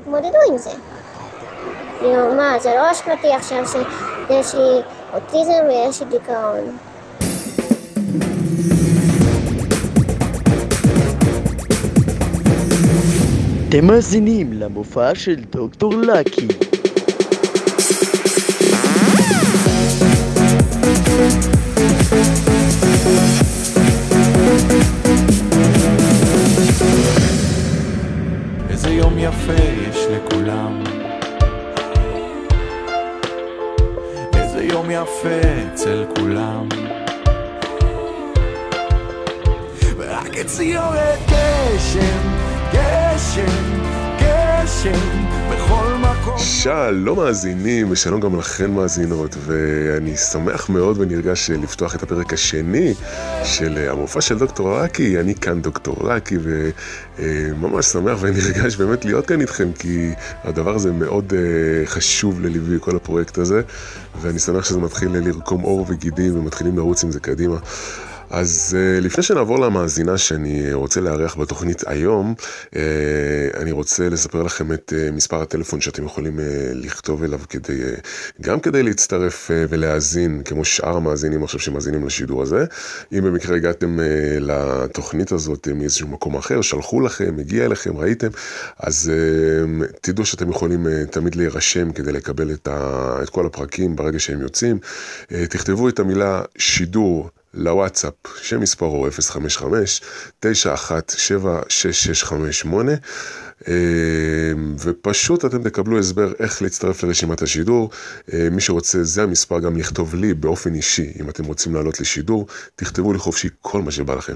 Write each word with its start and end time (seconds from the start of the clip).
תתמודדו 0.00 0.38
עם 0.50 0.58
זה. 0.58 0.70
כאילו, 1.98 2.34
מה, 2.34 2.58
זה 2.60 2.70
לא 2.74 2.92
אשמתי 2.92 3.32
עכשיו 3.32 3.64
שיש 3.66 4.54
לי 4.54 4.80
אוטיזם 5.14 5.64
ויש 5.68 6.02
לי 6.02 6.08
דיכאון. 6.10 6.76
אתם 13.68 13.86
מאזינים 13.86 14.52
למופע 14.52 15.14
של 15.14 15.36
דוקטור 15.50 15.94
לקי. 15.94 16.48
יום 35.26 35.38
יפה 35.38 35.72
אצל 35.74 36.04
כולם 36.16 36.45
שלום 46.66 47.18
מאזינים 47.18 47.90
ושלום 47.90 48.20
גם 48.20 48.38
לכן 48.38 48.70
מאזינות 48.70 49.36
ואני 49.40 50.16
שמח 50.16 50.68
מאוד 50.68 51.00
ונרגש 51.00 51.50
לפתוח 51.50 51.94
את 51.94 52.02
הפרק 52.02 52.32
השני 52.32 52.94
של 53.44 53.88
המופע 53.90 54.20
של 54.20 54.38
דוקטור 54.38 54.78
רקי, 54.78 55.20
אני 55.20 55.34
כאן 55.34 55.62
דוקטור 55.62 55.96
רקי 56.00 56.36
וממש 57.18 57.86
שמח 57.86 58.18
ונרגש 58.20 58.76
באמת 58.76 59.04
להיות 59.04 59.26
כאן 59.26 59.40
איתכם 59.40 59.72
כי 59.78 60.10
הדבר 60.44 60.74
הזה 60.74 60.92
מאוד 60.92 61.32
אה, 61.36 61.86
חשוב 61.86 62.40
לליווי 62.40 62.76
כל 62.80 62.96
הפרויקט 62.96 63.38
הזה 63.38 63.60
ואני 64.20 64.38
שמח 64.38 64.64
שזה 64.64 64.78
מתחיל 64.78 65.08
לרקום 65.12 65.60
עור 65.60 65.86
וגידים 65.88 66.38
ומתחילים 66.38 66.76
לרוץ 66.76 67.04
עם 67.04 67.10
זה 67.10 67.20
קדימה. 67.20 67.56
אז 68.30 68.76
uh, 68.76 69.04
לפני 69.04 69.22
שנעבור 69.22 69.58
למאזינה 69.58 70.18
שאני 70.18 70.72
רוצה 70.72 71.00
לארח 71.00 71.36
בתוכנית 71.36 71.82
היום, 71.86 72.34
uh, 72.64 72.76
אני 73.56 73.72
רוצה 73.72 74.08
לספר 74.08 74.42
לכם 74.42 74.72
את 74.72 74.92
uh, 74.92 75.12
מספר 75.12 75.42
הטלפון 75.42 75.80
שאתם 75.80 76.04
יכולים 76.04 76.40
לכתוב 76.74 77.22
אליו 77.22 77.40
כדי, 77.48 77.80
גם 78.40 78.60
כדי 78.60 78.82
להצטרף 78.82 79.50
ולהאזין, 79.68 80.42
כמו 80.44 80.64
שאר 80.64 80.96
המאזינים 80.96 81.44
עכשיו 81.44 81.60
שמאזינים 81.60 82.06
לשידור 82.06 82.42
הזה. 82.42 82.64
אם 83.12 83.24
במקרה 83.24 83.56
הגעתם 83.56 83.98
לתוכנית 84.40 85.32
הזאת 85.32 85.68
מאיזשהו 85.68 86.08
מקום 86.08 86.36
אחר, 86.36 86.60
שלחו 86.60 87.00
לכם, 87.00 87.36
הגיע 87.38 87.64
אליכם, 87.64 87.96
ראיתם, 87.96 88.28
אז 88.78 89.12
תדעו 90.00 90.26
שאתם 90.26 90.50
יכולים 90.50 90.86
תמיד 91.10 91.34
להירשם 91.34 91.92
כדי 91.92 92.12
לקבל 92.12 92.52
את, 92.52 92.68
ה, 92.68 93.18
את 93.22 93.30
כל 93.30 93.46
הפרקים 93.46 93.96
ברגע 93.96 94.18
שהם 94.18 94.40
יוצאים. 94.40 94.78
תכתבו 95.28 95.88
את 95.88 95.98
המילה 95.98 96.42
שידור. 96.58 97.30
לוואטסאפ 97.56 98.14
שמספרו 98.42 99.06
055-9176658 100.42 100.46
ופשוט 104.80 105.44
אתם 105.44 105.62
תקבלו 105.62 105.98
הסבר 105.98 106.32
איך 106.38 106.62
להצטרף 106.62 107.02
לרשימת 107.02 107.42
השידור. 107.42 107.90
מי 108.50 108.60
שרוצה, 108.60 109.04
זה 109.04 109.22
המספר 109.22 109.60
גם 109.60 109.76
לכתוב 109.76 110.14
לי 110.14 110.34
באופן 110.34 110.74
אישי, 110.74 111.12
אם 111.20 111.28
אתם 111.28 111.44
רוצים 111.44 111.74
לעלות 111.74 112.00
לשידור, 112.00 112.46
תכתבו 112.76 113.12
לי 113.12 113.18
חופשי 113.18 113.48
כל 113.60 113.82
מה 113.82 113.90
שבא 113.90 114.14
לכם. 114.14 114.34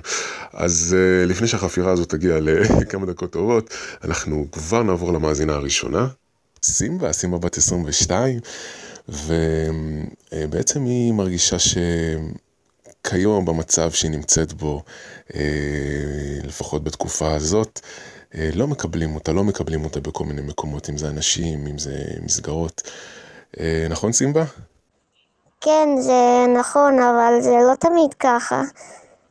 אז 0.53 0.97
לפני 1.27 1.49
שהחפירה 1.49 1.93
הזאת 1.93 2.09
תגיע 2.09 2.39
לכמה 2.81 3.07
דקות 3.07 3.33
טובות, 3.33 3.75
אנחנו 4.05 4.47
כבר 4.53 4.83
נעבור 4.83 5.13
למאזינה 5.13 5.53
הראשונה. 5.53 6.07
סימבה, 6.63 7.13
סימבה 7.13 7.39
בת 7.39 7.57
22, 7.57 8.41
ובעצם 9.09 10.85
היא 10.85 11.13
מרגישה 11.13 11.59
ש... 11.59 11.77
כיום 13.05 13.45
במצב 13.45 13.91
שהיא 13.91 14.11
נמצאת 14.11 14.53
בו, 14.53 14.83
לפחות 16.45 16.85
בתקופה 16.85 17.35
הזאת, 17.35 17.81
לא 18.55 18.67
מקבלים 18.67 19.15
אותה, 19.15 19.33
לא 19.33 19.45
מקבלים 19.45 19.85
אותה 19.85 20.01
בכל 20.01 20.25
מיני 20.25 20.43
מקומות, 20.43 20.91
אם 20.91 20.99
זה 20.99 21.09
אנשים, 21.09 21.67
אם 21.67 21.79
זה 21.79 21.97
מסגרות. 22.23 22.83
נכון 23.91 24.13
סימבה? 24.13 24.45
כן, 25.61 25.89
זה 26.01 26.47
נכון, 26.59 26.99
אבל 26.99 27.41
זה 27.41 27.51
לא 27.51 27.75
תמיד 27.75 28.15
ככה. 28.15 28.63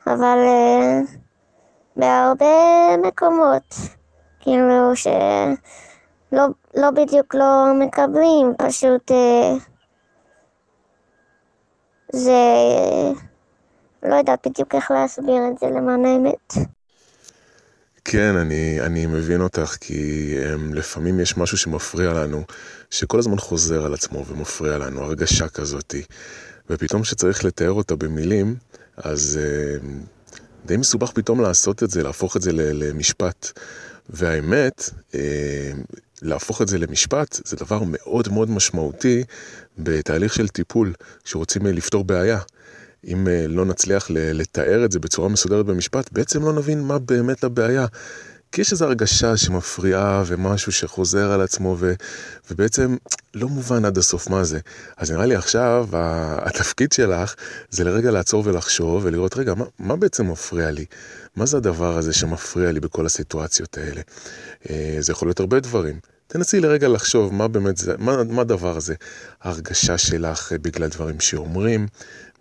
אבל 0.07 0.37
uh, 0.37 1.17
בהרבה 1.95 2.45
מקומות, 2.97 3.75
כאילו 4.39 4.95
שלא 4.95 6.45
לא 6.75 6.91
בדיוק 6.91 7.35
לא 7.35 7.65
מקבלים, 7.79 8.53
פשוט 8.57 9.11
זה... 12.13 12.31
לא 14.03 14.15
יודעת 14.15 14.47
בדיוק 14.47 14.75
איך 14.75 14.91
להסביר 14.91 15.41
את 15.53 15.59
זה 15.59 15.65
למען 15.65 16.05
האמת. 16.05 16.53
כן, 18.05 18.35
אני, 18.35 18.81
אני 18.81 19.05
מבין 19.05 19.41
אותך, 19.41 19.77
כי 19.81 20.33
um, 20.37 20.75
לפעמים 20.75 21.19
יש 21.19 21.37
משהו 21.37 21.57
שמפריע 21.57 22.13
לנו, 22.13 22.43
שכל 22.89 23.19
הזמן 23.19 23.37
חוזר 23.37 23.85
על 23.85 23.93
עצמו 23.93 24.25
ומפריע 24.25 24.77
לנו, 24.77 25.01
הרגשה 25.01 25.47
כזאתי, 25.47 26.03
ופתאום 26.69 27.01
כשצריך 27.01 27.45
לתאר 27.45 27.71
אותה 27.71 27.95
במילים, 27.95 28.55
אז 28.97 29.39
um, 29.81 29.85
די 30.65 30.77
מסובך 30.77 31.11
פתאום 31.11 31.41
לעשות 31.41 31.83
את 31.83 31.89
זה, 31.89 32.03
להפוך 32.03 32.37
את 32.37 32.41
זה 32.41 32.51
למשפט. 32.53 33.51
והאמת, 34.09 34.89
um, 35.11 35.15
להפוך 36.21 36.61
את 36.61 36.67
זה 36.67 36.77
למשפט 36.77 37.39
זה 37.45 37.55
דבר 37.55 37.81
מאוד 37.85 38.29
מאוד 38.29 38.49
משמעותי 38.49 39.23
בתהליך 39.77 40.33
של 40.33 40.47
טיפול, 40.47 40.93
כשרוצים 41.23 41.65
לפתור 41.65 42.03
בעיה. 42.03 42.39
אם 43.07 43.27
לא 43.47 43.65
נצליח 43.65 44.07
לתאר 44.09 44.85
את 44.85 44.91
זה 44.91 44.99
בצורה 44.99 45.29
מסודרת 45.29 45.65
במשפט, 45.65 46.09
בעצם 46.11 46.43
לא 46.43 46.53
נבין 46.53 46.81
מה 46.81 46.99
באמת 46.99 47.43
הבעיה. 47.43 47.85
כי 48.51 48.61
יש 48.61 48.71
איזו 48.71 48.85
הרגשה 48.85 49.37
שמפריעה 49.37 50.23
ומשהו 50.25 50.71
שחוזר 50.71 51.31
על 51.31 51.41
עצמו 51.41 51.75
ו, 51.79 51.93
ובעצם 52.51 52.95
לא 53.33 53.47
מובן 53.47 53.85
עד 53.85 53.97
הסוף 53.97 54.29
מה 54.29 54.43
זה. 54.43 54.59
אז 54.97 55.11
נראה 55.11 55.25
לי 55.25 55.35
עכשיו 55.35 55.87
התפקיד 56.41 56.91
שלך 56.91 57.35
זה 57.69 57.83
לרגע 57.83 58.11
לעצור 58.11 58.43
ולחשוב 58.45 59.05
ולראות 59.05 59.37
רגע 59.37 59.53
מה, 59.53 59.65
מה 59.79 59.95
בעצם 59.95 60.31
מפריע 60.31 60.71
לי? 60.71 60.85
מה 61.35 61.45
זה 61.45 61.57
הדבר 61.57 61.97
הזה 61.97 62.13
שמפריע 62.13 62.71
לי 62.71 62.79
בכל 62.79 63.05
הסיטואציות 63.05 63.77
האלה? 63.77 64.01
זה 64.99 65.11
יכול 65.11 65.27
להיות 65.27 65.39
הרבה 65.39 65.59
דברים. 65.59 65.99
תנסי 66.31 66.59
לרגע 66.59 66.87
לחשוב 66.87 67.33
מה 67.33 67.47
באמת 67.47 67.77
זה, 67.77 67.93
מה, 67.97 68.23
מה 68.23 68.41
הדבר 68.41 68.77
הזה. 68.77 68.95
ההרגשה 69.41 69.97
שלך 69.97 70.53
בגלל 70.61 70.87
דברים 70.87 71.19
שאומרים, 71.19 71.87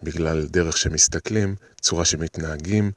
בגלל 0.02 0.46
דרך 0.46 0.76
שמסתכלים, 0.76 1.54
צורה 1.80 2.04
שמתנהגים, 2.04 2.90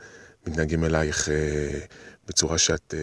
מתנהגים 0.47 0.84
אלייך 0.84 1.29
אה, 1.29 1.79
בצורה 2.28 2.57
שאת 2.57 2.94
אה, 2.97 3.00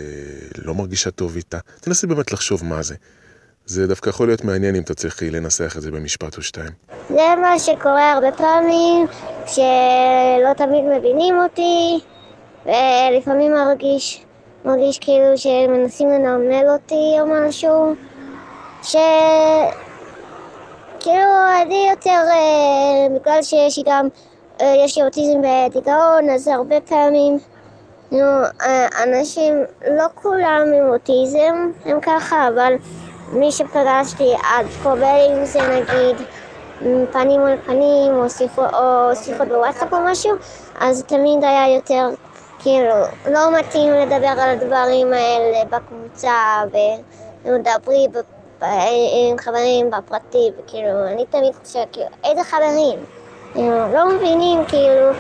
לא 0.65 0.75
מרגישה 0.75 1.11
טוב 1.11 1.37
איתה. 1.37 1.59
תנסי 1.81 2.07
באמת 2.07 2.33
לחשוב 2.33 2.65
מה 2.65 2.83
זה. 2.83 2.95
זה 3.67 3.87
דווקא 3.87 4.11
יכול 4.11 4.27
להיות 4.27 4.45
מעניין 4.45 4.75
אם 4.75 4.83
תצליחי 4.83 5.31
לנסח 5.31 5.75
את 5.77 5.83
זה 5.83 5.91
במשפט 5.91 6.37
או 6.37 6.43
שתיים. 6.43 6.73
זה 7.09 7.35
מה 7.43 7.59
שקורה 7.59 8.13
הרבה 8.13 8.33
פעמים, 8.33 9.07
שלא 9.47 10.55
תמיד 10.57 10.85
מבינים 10.99 11.35
אותי, 11.43 11.99
ולפעמים 12.67 13.53
מרגיש, 13.53 14.25
מרגיש 14.69 14.99
כאילו 14.99 15.39
שמנסים 15.39 16.09
לנרמל 16.09 16.69
אותי 16.69 17.17
או 17.21 17.27
משהו, 17.27 17.95
ש... 18.83 18.97
כאילו 21.01 21.31
אני 21.63 21.89
יותר, 21.91 22.11
אה, 22.11 23.19
בגלל 23.19 23.43
שיש 23.43 23.79
לי 23.79 23.83
גם, 23.87 24.09
אה, 24.61 24.75
יש 24.85 24.99
לי 24.99 25.05
אוטיזם 25.05 25.39
ודיכאון, 25.39 26.31
אז 26.35 26.49
הרבה 26.49 26.81
פעמים, 26.81 27.39
נו, 28.13 28.27
אה, 28.63 28.89
אנשים, 29.03 29.55
לא 29.91 30.05
כולם 30.15 30.63
עם 30.77 30.89
אוטיזם 30.89 31.71
הם 31.85 32.01
ככה, 32.01 32.49
אבל 32.49 32.73
מי 33.33 33.53
שפגשתי 33.53 34.35
עד 34.35 34.67
כה, 34.83 34.95
בין 34.95 35.37
אם 35.37 35.45
זה 35.45 35.61
נגיד 35.61 36.27
פנים 37.13 37.41
מול 37.41 37.57
פנים, 37.67 38.15
או 38.15 38.31
שיחות 39.15 39.49
בוואטסאפ 39.49 39.93
או 39.93 39.99
משהו, 40.05 40.33
אז 40.81 41.05
תמיד 41.07 41.45
היה 41.45 41.75
יותר, 41.75 42.09
כאילו, 42.59 42.95
לא 43.31 43.59
מתאים 43.59 43.93
לדבר 43.93 44.43
על 44.43 44.51
הדברים 44.51 45.13
האלה 45.13 45.65
בקבוצה, 45.65 46.63
ודברי 47.45 48.09
עם 49.31 49.39
חברים 49.39 49.91
בפרטי, 49.91 50.51
וכאילו, 50.59 51.07
אני 51.07 51.27
תמיד 51.27 51.53
חושבת, 51.65 51.89
כאילו, 51.93 52.07
איזה 52.25 52.45
חברים? 52.45 52.99
כאילו, 53.53 53.93
לא 53.95 54.09
מבינים, 54.09 54.65
כאילו, 54.65 55.11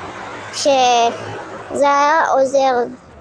שזה 0.52 1.80
היה 1.80 2.24
עוזר, 2.32 2.74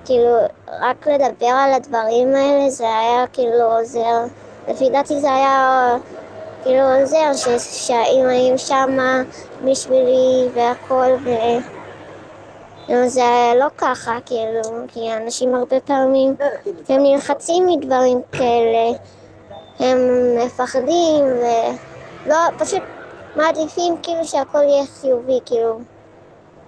כאילו, 0.05 0.37
רק 0.81 1.07
לדבר 1.07 1.47
על 1.47 1.73
הדברים 1.73 2.35
האלה, 2.35 2.69
זה 2.69 2.83
היה 2.83 3.25
כאילו 3.33 3.77
עוזר, 3.77 4.23
לפי 4.67 4.89
דעתי 4.89 5.19
זה 5.19 5.33
היה 5.33 5.95
כאילו 6.63 6.83
עוזר, 6.99 7.51
שהאם 7.59 8.27
היו 8.27 8.59
שמה 8.59 9.21
בשבילי 9.63 10.47
והכל, 10.53 11.11
ו... 11.23 11.29
זה 13.07 13.53
לא 13.59 13.65
ככה, 13.77 14.17
כאילו, 14.25 14.61
כי 14.87 15.13
אנשים 15.13 15.55
הרבה 15.55 15.79
פעמים, 15.79 16.35
הם 16.89 17.03
נלחצים 17.03 17.65
מדברים 17.65 18.21
כאלה. 18.31 18.97
מפחדים, 20.45 21.25
ולא, 22.25 22.35
פשוט 22.57 22.81
מעדיפים 23.35 23.97
כאילו 24.03 24.25
שהכל 24.25 24.63
יהיה 24.63 24.85
חיובי, 24.85 25.39
כאילו, 25.45 25.79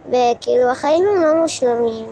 וכאילו 0.07 0.69
החיים 0.71 1.04
הם 1.07 1.24
לא 1.24 1.42
מושלמים. 1.42 2.06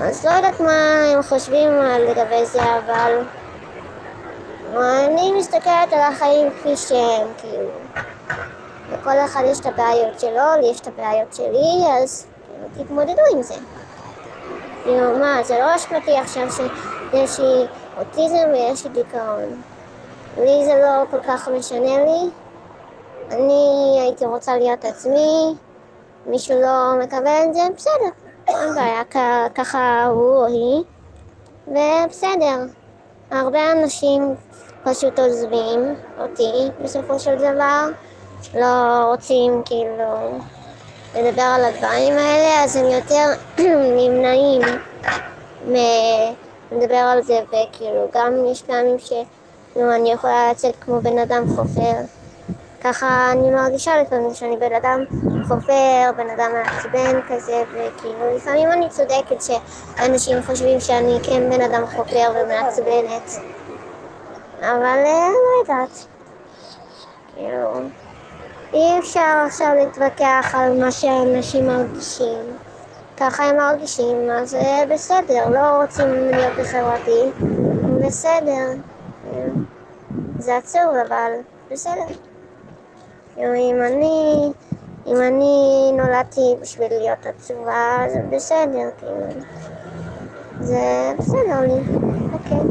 אז 0.00 0.24
לא 0.24 0.30
יודעת 0.30 0.60
מה 0.60 1.04
הם 1.12 1.22
חושבים 1.22 1.70
לגבי 2.08 2.46
זה, 2.46 2.62
אבל 2.62 3.20
אני 4.74 5.32
מסתכלת 5.32 5.92
על 5.92 6.00
החיים 6.00 6.50
כפי 6.50 6.76
שהם, 6.76 7.28
כאילו. 7.38 7.68
לכל 8.92 9.18
אחד 9.24 9.42
יש 9.46 9.60
את 9.60 9.66
הבעיות 9.66 10.20
שלו, 10.20 10.60
לי 10.60 10.66
יש 10.66 10.80
את 10.80 10.86
הבעיות 10.86 11.34
שלי, 11.34 12.02
אז 12.02 12.26
תתמודדו 12.78 13.22
עם 13.32 13.42
זה. 13.42 13.54
כאילו, 14.82 15.18
מה, 15.18 15.42
זה 15.42 15.58
לא 15.58 15.76
אשמתי 15.76 16.16
עכשיו 16.16 16.50
שיש 16.50 17.40
לי 17.40 17.66
אוטיזם 17.98 18.48
ויש 18.52 18.86
לי 18.86 18.90
דיכאון. 18.90 19.62
לי 20.38 20.64
זה 20.64 20.74
לא 20.82 21.04
כל 21.10 21.20
כך 21.28 21.48
משנה 21.48 22.04
לי. 22.04 22.30
אני 23.30 23.96
הייתי 24.00 24.26
רוצה 24.26 24.56
להיות 24.56 24.84
עצמי, 24.84 25.54
מישהו 26.26 26.60
לא 26.60 26.92
מקבל 27.02 27.44
את 27.48 27.54
זה, 27.54 27.60
בסדר, 27.76 28.10
אין 28.48 28.74
בעיה, 28.74 29.02
ככה 29.54 30.06
הוא 30.06 30.36
או 30.36 30.46
היא, 30.46 30.84
ובסדר. 31.66 32.64
הרבה 33.30 33.72
אנשים 33.72 34.34
פשוט 34.84 35.18
עוזבים 35.18 35.94
אותי 36.20 36.68
בסופו 36.82 37.18
של 37.18 37.36
דבר, 37.36 37.88
לא 38.54 39.04
רוצים 39.10 39.62
כאילו 39.64 40.38
לדבר 41.14 41.42
על 41.42 41.64
הדברים 41.64 42.12
האלה, 42.18 42.64
אז 42.64 42.76
הם 42.76 42.86
יותר 42.86 43.32
נמנעים 43.98 44.62
מלדבר 45.66 46.96
על 46.96 47.22
זה, 47.22 47.40
וכאילו 47.48 48.08
גם 48.14 48.44
יש 48.46 48.62
פעמים 48.62 48.98
שנו, 48.98 49.94
אני 49.94 50.12
יכולה 50.12 50.50
לצאת 50.50 50.74
כמו 50.80 51.00
בן 51.00 51.18
אדם 51.18 51.44
חופר. 51.56 51.92
ככה 52.80 53.32
אני 53.32 53.50
מרגישה 53.50 54.02
לפעמים 54.02 54.34
שאני 54.34 54.56
בן 54.56 54.74
אדם 54.74 55.04
חופר, 55.48 56.10
בן 56.16 56.30
אדם 56.30 56.50
מעצבן 56.52 57.20
כזה, 57.28 57.62
וכאילו 57.70 58.36
לפעמים 58.36 58.72
אני 58.72 58.88
צודקת 58.88 59.42
שאנשים 59.42 60.42
חושבים 60.46 60.80
שאני 60.80 61.18
כן 61.22 61.50
בן 61.50 61.60
אדם 61.60 61.86
חופר 61.86 62.32
ומעצבנת, 62.34 63.30
אבל 64.60 65.02
אה, 65.06 65.28
לא 65.28 65.60
יודעת. 65.60 66.06
כאילו, 67.34 67.80
אי 68.72 68.98
אפשר 68.98 69.44
עכשיו 69.46 69.74
להתווכח 69.74 70.54
על 70.54 70.80
מה 70.80 70.90
שאנשים 70.90 71.66
מרגישים. 71.66 72.56
ככה 73.16 73.44
הם 73.44 73.56
מרגישים, 73.56 74.30
אז 74.30 74.54
אה, 74.54 74.82
בסדר, 74.90 75.48
לא 75.48 75.82
רוצים 75.82 76.08
להיות 76.08 76.52
בחברתי, 76.58 77.30
בסדר. 78.06 78.72
זה 80.38 80.56
עצוב, 80.56 80.94
אבל 81.08 81.32
בסדר. 81.70 82.04
אם 83.38 83.82
אני, 83.86 84.52
אם 85.06 85.16
אני 85.16 85.92
נולדתי 85.92 86.54
בשביל 86.60 86.88
להיות 86.88 87.26
עצובה, 87.26 87.98
זה 88.08 88.20
בסדר, 88.30 88.88
כאילו. 88.98 89.42
זה 90.60 91.12
בסדר 91.18 91.60
לי, 91.60 91.98
אוקיי. 92.32 92.70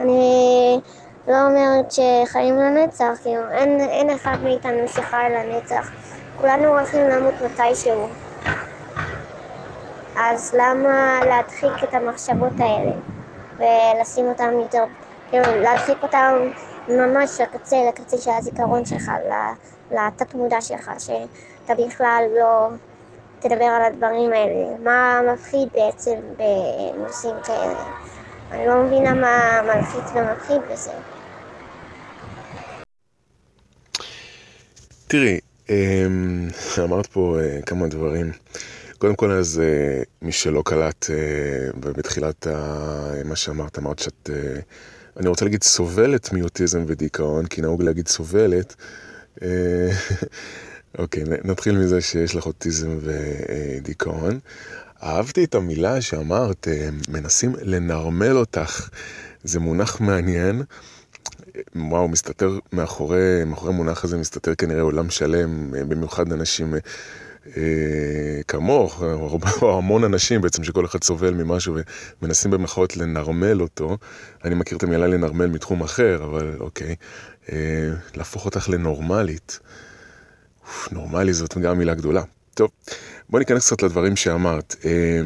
אני 0.00 0.80
לא 1.28 1.46
אומרת 1.46 1.86
שחיים 1.90 2.56
לנצח, 2.56 3.18
כאילו, 3.22 3.50
אין, 3.50 3.80
אין 3.80 4.10
אחד 4.10 4.36
מאיתנו 4.42 4.88
שחי 4.88 5.26
לנצח. 5.30 5.90
כולנו 6.36 6.64
הולכים 6.68 7.08
למות 7.08 7.34
מתישהו. 7.40 8.08
אז 10.16 10.54
למה 10.58 11.20
להדחיק 11.28 11.84
את 11.84 11.94
המחשבות 11.94 12.52
האלה 12.58 12.92
ולשים 13.56 14.26
אותן 14.28 14.52
יותר, 14.62 14.84
כאילו 15.28 15.62
להדחיק 15.62 16.02
אותן 16.02 16.34
ממש 16.88 17.40
לקצה, 17.40 17.76
לקצה 17.88 18.18
של 18.18 18.30
הזיכרון 18.30 18.84
שלך, 18.84 19.10
לתת 19.90 20.34
מודע 20.34 20.60
שלך, 20.60 20.90
שאתה 20.98 21.74
בכלל 21.74 22.24
לא 22.38 22.68
תדבר 23.38 23.64
על 23.64 23.82
הדברים 23.82 24.32
האלה. 24.32 24.78
מה 24.84 25.20
מפחיד 25.32 25.68
בעצם 25.72 26.18
בנושאים 26.36 27.34
כאלה? 27.46 27.84
אני 28.52 28.66
לא 28.66 28.82
מבינה 28.82 29.14
מה 29.14 29.62
מלחיץ 29.62 30.12
ומפחיד 30.14 30.60
בזה. 30.72 31.17
תראי, 35.08 35.38
אמ, 35.70 36.48
אמרת 36.84 37.06
פה 37.06 37.38
אה, 37.40 37.62
כמה 37.62 37.88
דברים. 37.88 38.32
קודם 38.98 39.14
כל, 39.14 39.30
אז 39.30 39.60
אה, 39.60 40.02
מי 40.22 40.32
שלא 40.32 40.62
קלט 40.64 41.10
אה, 41.10 41.90
בתחילת 41.92 42.46
מה 43.24 43.36
שאמרת, 43.36 43.78
אמרת 43.78 43.98
שאת, 43.98 44.30
אני 45.16 45.28
רוצה 45.28 45.44
להגיד 45.44 45.62
סובלת 45.62 46.32
מאוטיזם 46.32 46.84
ודיכאון, 46.86 47.46
כי 47.46 47.60
נהוג 47.60 47.82
להגיד 47.82 48.08
סובלת. 48.08 48.74
אוקיי, 50.98 51.24
נתחיל 51.44 51.78
מזה 51.78 52.00
שיש 52.00 52.34
לך 52.34 52.46
אוטיזם 52.46 52.98
ודיכאון. 53.00 54.38
אהבתי 55.02 55.44
את 55.44 55.54
המילה 55.54 56.00
שאמרת, 56.00 56.68
מנסים 57.08 57.54
לנרמל 57.62 58.36
אותך. 58.36 58.88
זה 59.44 59.60
מונח 59.60 60.00
מעניין. 60.00 60.62
וואו, 61.76 62.08
מסתתר 62.08 62.58
מאחורי, 62.72 63.44
מאחורי 63.46 63.72
המונח 63.72 64.04
הזה 64.04 64.18
מסתתר 64.18 64.54
כנראה 64.54 64.82
עולם 64.82 65.10
שלם, 65.10 65.70
במיוחד 65.88 66.32
אנשים 66.32 66.74
אה, 67.56 68.40
כמוך, 68.48 69.02
או 69.62 69.78
המון 69.78 70.04
אנשים 70.04 70.40
בעצם, 70.40 70.64
שכל 70.64 70.84
אחד 70.84 71.04
סובל 71.04 71.34
ממשהו 71.34 71.76
ומנסים 72.22 72.50
במחאות 72.50 72.96
לנרמל 72.96 73.60
אותו. 73.62 73.96
אני 74.44 74.54
מכיר 74.54 74.78
את 74.78 74.82
המילה 74.82 75.06
לנרמל 75.06 75.46
מתחום 75.46 75.82
אחר, 75.82 76.24
אבל 76.24 76.56
אוקיי. 76.60 76.94
אה, 77.52 77.90
להפוך 78.14 78.44
אותך 78.44 78.68
לנורמלית. 78.68 79.60
אוף, 80.62 80.92
נורמלי 80.92 81.32
זאת 81.32 81.58
גם 81.58 81.78
מילה 81.78 81.94
גדולה. 81.94 82.22
טוב, 82.54 82.70
בוא 83.28 83.38
ניכנס 83.38 83.66
קצת 83.66 83.82
לדברים 83.82 84.16
שאמרת. 84.16 84.76
אה, 84.84 84.90
אה, 84.90 85.20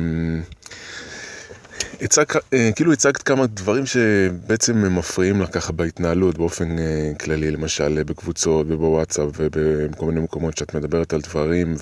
כאילו 2.77 2.93
הצגת 2.93 3.23
כמה 3.23 3.47
דברים 3.47 3.87
שבעצם 3.87 4.97
מפריעים 4.99 5.41
לך 5.41 5.49
ככה 5.53 5.73
בהתנהלות 5.73 6.39
באופן 6.39 6.79
אה, 6.79 7.13
כללי, 7.21 7.51
למשל 7.51 8.03
בקבוצות 8.03 8.67
ובוואטסאפ 8.69 9.27
ובכל 9.35 10.07
מיני 10.07 10.21
מקומות 10.21 10.59
שאת 10.59 10.75
מדברת 10.75 11.13
על 11.13 11.21
דברים 11.21 11.75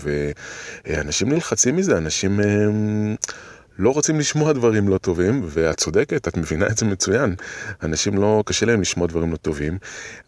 ואנשים 0.87 1.29
נלחצים 1.29 1.77
מזה, 1.77 1.99
אנשים 1.99 2.41
אה, 2.41 2.47
לא 3.79 3.91
רוצים 3.91 4.19
לשמוע 4.19 4.53
דברים 4.53 4.89
לא 4.89 4.99
טובים, 4.99 5.43
ואת 5.47 5.77
צודקת, 5.77 6.29
את 6.29 6.37
מבינה 6.37 6.67
את 6.67 6.79
זה 6.79 6.87
מצוין. 6.87 7.35
אנשים 7.83 8.19
לא, 8.19 8.43
קשה 8.47 8.67
להם 8.67 8.81
לשמוע 8.81 9.07
דברים 9.07 9.33
לא 9.33 9.37
טובים. 9.37 9.79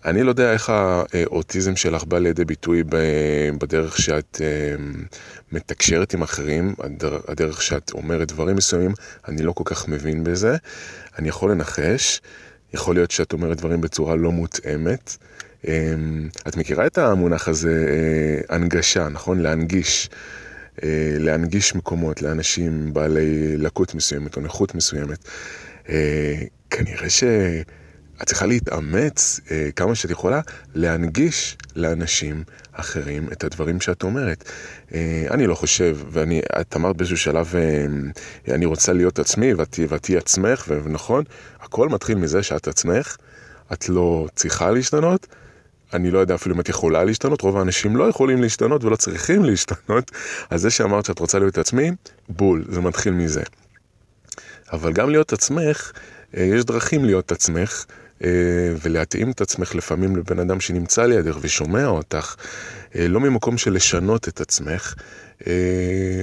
אני 0.05 0.23
לא 0.23 0.31
יודע 0.31 0.53
איך 0.53 0.73
האוטיזם 0.75 1.77
שלך 1.77 2.05
בא 2.05 2.19
לידי 2.19 2.45
ביטוי 2.45 2.85
בדרך 3.59 3.99
שאת 3.99 4.41
אה, 4.41 4.85
מתקשרת 5.53 6.15
עם 6.15 6.23
אחרים, 6.23 6.75
הדרך 7.29 7.63
שאת 7.63 7.91
אומרת 7.93 8.33
דברים 8.33 8.57
מסוימים, 8.57 8.93
אני 9.29 9.43
לא 9.43 9.53
כל 9.53 9.65
כך 9.67 9.89
מבין 9.89 10.25
בזה. 10.25 10.57
אני 11.19 11.29
יכול 11.29 11.51
לנחש, 11.51 12.21
יכול 12.75 12.95
להיות 12.95 13.11
שאת 13.11 13.33
אומרת 13.33 13.57
דברים 13.57 13.81
בצורה 13.81 14.17
לא 14.17 14.33
מותאמת. 14.33 15.17
אה, 15.69 15.95
את 16.49 16.57
מכירה 16.57 16.87
את 16.87 16.99
המונח 16.99 17.49
הזה, 17.49 17.87
אה, 17.89 18.57
הנגשה, 18.57 19.09
נכון? 19.09 19.41
להנגיש. 19.41 20.09
אה, 20.83 20.89
להנגיש 21.19 21.75
מקומות 21.75 22.23
לאנשים 22.23 22.93
בעלי 22.93 23.57
לקות 23.57 23.95
מסוימת 23.95 24.37
או 24.37 24.41
נכות 24.41 24.75
מסוימת. 24.75 25.19
אה, 25.89 26.35
כנראה 26.71 27.11
שאת 27.11 28.27
צריכה 28.27 28.47
להתאמץ 28.47 29.41
אה, 29.51 29.69
כמה 29.77 29.95
שאת 29.95 30.11
יכולה 30.11 30.41
להנגיש 30.75 31.57
לאנשים 31.77 32.45
אחרים 32.73 33.29
את 33.33 33.45
הדברים 33.45 33.81
שאת 33.81 34.03
אומרת. 34.03 34.51
אני 35.31 35.47
לא 35.47 35.55
חושב, 35.55 35.99
ואני, 36.11 36.41
את 36.61 36.77
אמרת 36.77 36.97
באיזשהו 36.97 37.17
שלב, 37.17 37.55
אני 38.49 38.65
רוצה 38.65 38.93
להיות 38.93 39.19
עצמי 39.19 39.55
ואת 39.55 39.79
תהיי 40.03 40.17
עצמך, 40.17 40.65
ונכון, 40.69 41.25
הכל 41.61 41.89
מתחיל 41.89 42.19
מזה 42.19 42.43
שאת 42.43 42.69
עצמך, 42.69 43.17
את 43.73 43.89
לא 43.89 44.27
צריכה 44.35 44.71
להשתנות. 44.71 45.27
אני 45.95 46.11
לא 46.11 46.19
יודע 46.19 46.35
אפילו 46.35 46.55
אם 46.55 46.61
את 46.61 46.69
יכולה 46.69 47.05
להשתנות, 47.05 47.41
רוב 47.41 47.57
האנשים 47.57 47.97
לא 47.97 48.05
יכולים 48.09 48.43
להשתנות 48.43 48.85
ולא 48.85 48.97
צריכים 48.97 49.45
להשתנות, 49.45 50.11
אז 50.51 50.61
זה 50.61 50.71
שאמרת 50.71 51.05
שאת 51.05 51.19
רוצה 51.19 51.39
להיות 51.39 51.59
עצמי, 51.59 51.91
בול, 52.29 52.65
זה 52.69 52.81
מתחיל 52.81 53.13
מזה. 53.13 53.43
אבל 54.73 54.93
גם 54.93 55.11
להיות 55.11 55.33
עצמך, 55.33 55.93
אה, 56.37 56.43
יש 56.43 56.65
דרכים 56.65 57.05
להיות 57.05 57.33
עצמך, 57.33 57.85
אה, 58.25 58.31
ולהתאים 58.83 59.31
את 59.31 59.41
עצמך 59.41 59.75
לפעמים 59.75 60.17
לבן 60.17 60.39
אדם 60.39 60.61
שנמצא 60.61 61.07
לידך 61.07 61.39
ושומע 61.41 61.87
אותך, 61.87 62.37
אה, 62.97 63.09
לא 63.09 63.21
ממקום 63.21 63.59
של 63.59 63.73
לשנות 63.73 64.29
את 64.29 64.41
עצמך, 64.41 64.95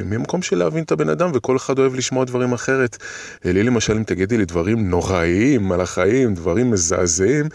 ממקום 0.06 0.42
של 0.42 0.58
להבין 0.58 0.84
את 0.84 0.92
הבן 0.92 1.10
אדם, 1.10 1.32
וכל 1.34 1.58
אחד 1.58 1.80
אוהב 1.80 1.96
לשמוע 1.96 2.25
דברים 2.25 2.54
אחרת. 2.54 2.98
אה, 3.46 3.51
לי 3.51 3.63
למשל, 3.63 3.94
אם 3.98 4.04
תגידי 4.04 4.38
לי 4.38 4.46
דברים 4.46 4.89
נוראיים 4.89 5.72
על 5.72 5.82
החיים, 5.82 6.34
דברים 6.34 6.72
מזעזעים, 6.72 7.46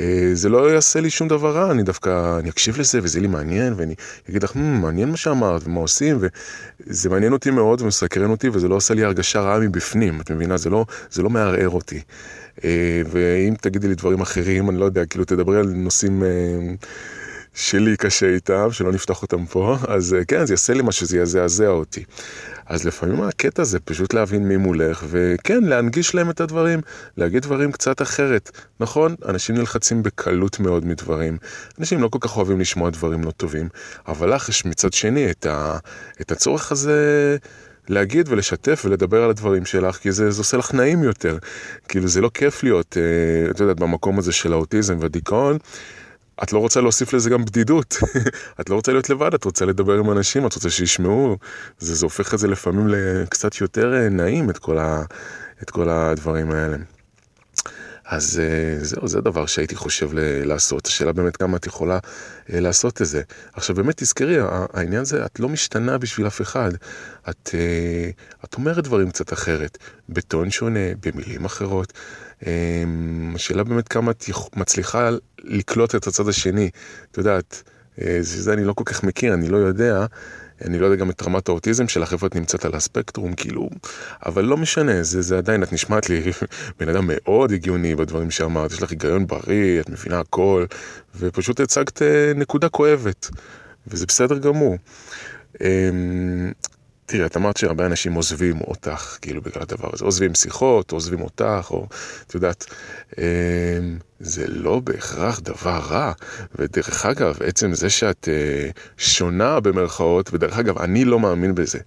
אה, 0.00 0.30
זה 0.32 0.48
לא 0.48 0.72
יעשה 0.72 1.00
לי 1.00 1.10
שום 1.10 1.28
דבר 1.28 1.56
רע, 1.56 1.70
אני 1.70 1.82
דווקא, 1.82 2.38
אני 2.38 2.50
אקשיב 2.50 2.78
לזה 2.78 2.98
וזה 3.02 3.18
יהיה 3.18 3.28
לי 3.28 3.32
מעניין, 3.32 3.74
ואני 3.76 3.94
אגיד 4.30 4.42
לך, 4.42 4.52
מעניין 4.56 5.10
מה 5.10 5.16
שאמרת 5.16 5.66
ומה 5.66 5.80
עושים, 5.80 6.18
וזה 6.20 7.10
מעניין 7.10 7.32
אותי 7.32 7.50
מאוד 7.50 7.80
ומסקרן 7.80 8.30
אותי, 8.30 8.48
וזה 8.48 8.68
לא 8.68 8.74
עושה 8.74 8.94
לי 8.94 9.04
הרגשה 9.04 9.40
רעה 9.40 9.58
מבפנים, 9.58 10.20
את 10.20 10.30
מבינה? 10.30 10.56
זה 10.56 10.70
לא, 10.70 10.84
זה 11.10 11.22
לא 11.22 11.30
מערער 11.30 11.68
אותי. 11.68 12.00
אה, 12.64 13.02
ואם 13.10 13.54
תגידי 13.60 13.88
לי 13.88 13.94
דברים 13.94 14.20
אחרים, 14.20 14.70
אני 14.70 14.78
לא 14.78 14.84
יודע, 14.84 15.06
כאילו 15.06 15.24
תדברי 15.24 15.58
על 15.58 15.66
נושאים 15.66 16.22
אה, 16.22 16.28
שלי 17.56 17.96
קשה 17.96 18.26
איתם, 18.26 18.72
שלא 18.72 18.92
נפתח 18.92 19.22
אותם 19.22 19.46
פה, 19.46 19.76
אז 19.88 20.14
אה, 20.14 20.24
כן, 20.24 20.46
זה 20.46 20.52
יעשה 20.52 20.74
לי 20.74 20.82
משהו, 20.82 21.06
זה 21.06 21.18
יזעזע 21.18 21.68
אותי. 21.68 22.04
אז 22.66 22.84
לפעמים 22.84 23.22
הקטע 23.22 23.64
זה 23.64 23.80
פשוט 23.80 24.14
להבין 24.14 24.48
מי 24.48 24.56
מולך, 24.56 25.04
וכן, 25.08 25.64
להנגיש 25.64 26.14
להם 26.14 26.30
את 26.30 26.40
הדברים, 26.40 26.80
להגיד 27.16 27.42
דברים 27.42 27.72
קצת 27.72 28.02
אחרת. 28.02 28.50
נכון, 28.80 29.14
אנשים 29.28 29.54
נלחצים 29.54 30.02
בקלות 30.02 30.60
מאוד 30.60 30.86
מדברים, 30.86 31.38
אנשים 31.78 32.02
לא 32.02 32.08
כל 32.08 32.18
כך 32.20 32.36
אוהבים 32.36 32.60
לשמוע 32.60 32.90
דברים 32.90 33.24
לא 33.24 33.30
טובים, 33.30 33.68
אבל 34.08 34.34
לך 34.34 34.48
יש 34.48 34.64
מצד 34.64 34.92
שני 34.92 35.30
את, 35.30 35.46
ה, 35.46 35.78
את 36.20 36.32
הצורך 36.32 36.72
הזה... 36.72 37.36
להגיד 37.88 38.28
ולשתף 38.28 38.82
ולדבר 38.84 39.24
על 39.24 39.30
הדברים 39.30 39.64
שלך, 39.64 39.96
כי 39.96 40.12
זה, 40.12 40.30
זה 40.30 40.40
עושה 40.40 40.56
לך 40.56 40.74
נעים 40.74 41.02
יותר. 41.02 41.38
כאילו 41.88 42.08
זה 42.08 42.20
לא 42.20 42.30
כיף 42.34 42.62
להיות, 42.62 42.96
אה, 42.96 43.50
את 43.50 43.60
יודעת, 43.60 43.80
במקום 43.80 44.18
הזה 44.18 44.32
של 44.32 44.52
האוטיזם 44.52 44.96
והדיכאון. 45.00 45.58
את 46.42 46.52
לא 46.52 46.58
רוצה 46.58 46.80
להוסיף 46.80 47.12
לזה 47.12 47.30
גם 47.30 47.44
בדידות. 47.44 47.96
את 48.60 48.70
לא 48.70 48.74
רוצה 48.74 48.92
להיות 48.92 49.10
לבד, 49.10 49.34
את 49.34 49.44
רוצה 49.44 49.64
לדבר 49.64 49.98
עם 49.98 50.10
אנשים, 50.10 50.46
את 50.46 50.54
רוצה 50.54 50.70
שישמעו. 50.70 51.36
זה, 51.78 51.94
זה 51.94 52.06
הופך 52.06 52.34
את 52.34 52.38
זה 52.38 52.48
לפעמים 52.48 52.88
לקצת 52.88 53.60
יותר 53.60 53.94
אה, 53.94 54.08
נעים, 54.08 54.50
את 54.50 54.58
כל, 54.58 54.78
ה, 54.78 55.02
את 55.62 55.70
כל 55.70 55.88
הדברים 55.88 56.50
האלה. 56.50 56.76
אז 58.04 58.40
אה, 58.42 58.84
זהו, 58.84 59.08
זה 59.08 59.20
דבר 59.20 59.46
שהייתי 59.46 59.76
חושב 59.76 60.10
לעשות. 60.44 60.86
השאלה 60.86 61.12
באמת 61.12 61.36
כמה 61.36 61.56
את 61.56 61.66
יכולה 61.66 61.98
אה, 62.52 62.60
לעשות 62.60 63.02
את 63.02 63.06
זה. 63.06 63.22
עכשיו 63.52 63.76
באמת 63.76 63.96
תזכרי, 63.96 64.36
העניין 64.74 65.04
זה, 65.04 65.26
את 65.26 65.40
לא 65.40 65.48
משתנה 65.48 65.98
בשביל 65.98 66.26
אף 66.26 66.40
אחד. 66.42 66.70
את, 67.30 67.54
את 68.44 68.54
אומרת 68.54 68.84
דברים 68.84 69.10
קצת 69.10 69.32
אחרת, 69.32 69.78
בטון 70.08 70.50
שונה, 70.50 70.80
במילים 71.06 71.44
אחרות. 71.44 71.92
השאלה 73.34 73.64
באמת 73.64 73.88
כמה 73.88 74.10
את 74.10 74.24
מצליחה 74.56 75.10
לקלוט 75.44 75.94
את 75.94 76.06
הצד 76.06 76.28
השני. 76.28 76.70
את 77.10 77.18
יודעת, 77.18 77.62
זה 78.20 78.52
אני 78.52 78.64
לא 78.64 78.72
כל 78.72 78.84
כך 78.86 79.04
מכיר, 79.04 79.34
אני 79.34 79.48
לא 79.48 79.56
יודע. 79.56 80.06
אני 80.64 80.78
לא 80.78 80.86
יודע 80.86 80.96
גם 80.96 81.10
את 81.10 81.22
רמת 81.22 81.48
האוטיזם 81.48 81.88
שלך, 81.88 82.12
איפה 82.12 82.26
את 82.26 82.34
נמצאת 82.34 82.64
על 82.64 82.74
הספקטרום, 82.74 83.34
כאילו, 83.34 83.70
אבל 84.26 84.44
לא 84.44 84.56
משנה, 84.56 85.02
זה, 85.02 85.22
זה 85.22 85.38
עדיין, 85.38 85.62
את 85.62 85.72
נשמעת 85.72 86.08
לי 86.08 86.22
בן 86.78 86.88
אדם 86.88 87.04
מאוד 87.06 87.52
הגיוני 87.52 87.94
בדברים 87.94 88.30
שאמרת, 88.30 88.72
יש 88.72 88.82
לך 88.82 88.90
היגיון 88.90 89.26
בריא, 89.26 89.80
את 89.80 89.88
מבינה 89.90 90.20
הכל, 90.20 90.64
ופשוט 91.16 91.60
הצגת 91.60 92.02
אה, 92.02 92.32
נקודה 92.34 92.68
כואבת, 92.68 93.30
וזה 93.86 94.06
בסדר 94.06 94.38
גמור. 94.38 94.76
תראה, 97.06 97.26
את 97.26 97.36
אמרת 97.36 97.56
שהרבה 97.56 97.86
אנשים 97.86 98.14
עוזבים 98.14 98.60
אותך, 98.60 99.18
כאילו, 99.22 99.42
בגלל 99.42 99.62
הדבר 99.62 99.88
הזה. 99.92 100.04
עוזבים 100.04 100.34
שיחות, 100.34 100.92
עוזבים 100.92 101.20
אותך, 101.20 101.66
או, 101.70 101.86
את 102.26 102.34
יודעת, 102.34 102.66
אמ, 103.18 103.22
זה 104.20 104.44
לא 104.48 104.80
בהכרח 104.80 105.40
דבר 105.40 105.78
רע. 105.90 106.12
ודרך 106.54 107.06
אגב, 107.06 107.42
עצם 107.42 107.74
זה 107.74 107.90
שאת 107.90 108.28
אה, 108.32 108.70
שונה 108.96 109.60
במרכאות, 109.60 110.30
ודרך 110.32 110.58
אגב, 110.58 110.78
אני 110.78 111.04
לא 111.04 111.20
מאמין 111.20 111.54
בזה. 111.54 111.78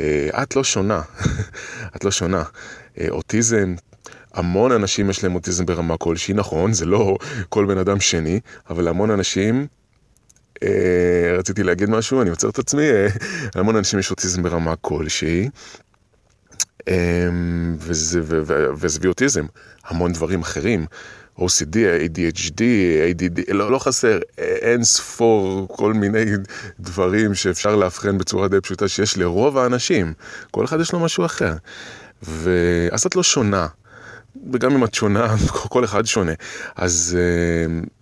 אה, 0.00 0.42
את 0.42 0.56
לא 0.56 0.64
שונה, 0.64 1.02
את 1.96 2.04
לא 2.04 2.10
שונה. 2.10 2.42
אה, 3.00 3.06
אוטיזם, 3.10 3.74
המון 4.34 4.72
אנשים 4.72 5.10
יש 5.10 5.24
להם 5.24 5.34
אוטיזם 5.34 5.66
ברמה 5.66 5.96
כלשהי, 5.96 6.34
נכון, 6.34 6.72
זה 6.72 6.86
לא 6.86 7.16
כל 7.48 7.66
בן 7.66 7.78
אדם 7.78 8.00
שני, 8.00 8.40
אבל 8.70 8.88
המון 8.88 9.10
אנשים 9.10 9.60
אה, 9.60 9.81
רציתי 11.38 11.62
להגיד 11.62 11.90
משהו, 11.90 12.22
אני 12.22 12.30
עוצר 12.30 12.48
את 12.48 12.58
עצמי, 12.58 12.90
אה, 12.90 13.08
המון 13.54 13.76
אנשים 13.76 13.98
יש 13.98 14.10
אוטיזם 14.10 14.42
ברמה 14.42 14.76
כלשהי. 14.76 15.48
אה, 16.88 17.28
וזה, 17.78 19.08
אוטיזם, 19.08 19.46
המון 19.84 20.12
דברים 20.12 20.40
אחרים, 20.40 20.86
OCD, 21.38 21.74
ADHD, 21.74 22.60
ADD, 23.10 23.52
לא, 23.52 23.70
לא 23.70 23.78
חסר 23.78 24.18
אין 24.38 24.84
ספור 24.84 25.68
כל 25.70 25.92
מיני 25.92 26.24
דברים 26.80 27.34
שאפשר 27.34 27.76
לאבחן 27.76 28.18
בצורה 28.18 28.48
די 28.48 28.60
פשוטה 28.60 28.88
שיש 28.88 29.18
לרוב 29.18 29.58
האנשים, 29.58 30.12
כל 30.50 30.64
אחד 30.64 30.80
יש 30.80 30.92
לו 30.92 31.00
משהו 31.00 31.24
אחר. 31.24 31.54
ואז 32.22 33.06
את 33.06 33.16
לא 33.16 33.22
שונה, 33.22 33.66
וגם 34.52 34.72
אם 34.72 34.84
את 34.84 34.94
שונה, 34.94 35.36
כל 35.72 35.84
אחד 35.84 36.06
שונה. 36.06 36.32
אז 36.76 37.18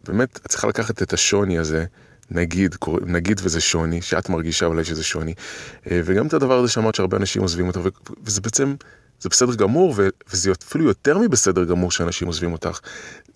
באמת, 0.04 0.36
את 0.36 0.46
צריכה 0.46 0.68
לקחת 0.68 1.02
את 1.02 1.12
השוני 1.12 1.58
הזה. 1.58 1.84
נגיד, 2.30 2.76
נגיד 3.06 3.40
וזה 3.44 3.60
שוני, 3.60 4.02
שאת 4.02 4.28
מרגישה 4.28 4.66
אולי 4.66 4.84
שזה 4.84 5.04
שוני, 5.04 5.34
אה, 5.90 6.00
וגם 6.04 6.26
את 6.26 6.34
הדבר 6.34 6.58
הזה 6.58 6.68
שאמרת 6.72 6.94
שהרבה 6.94 7.16
אנשים 7.16 7.42
עוזבים 7.42 7.66
אותך, 7.66 7.80
וזה 8.25 8.40
בעצם, 8.40 8.75
זה 9.20 9.28
בסדר 9.28 9.54
גמור, 9.54 9.94
וזה 10.32 10.52
אפילו 10.66 10.84
יותר 10.84 11.18
מבסדר 11.18 11.64
גמור 11.64 11.90
שאנשים 11.90 12.28
עוזבים 12.28 12.52
אותך. 12.52 12.80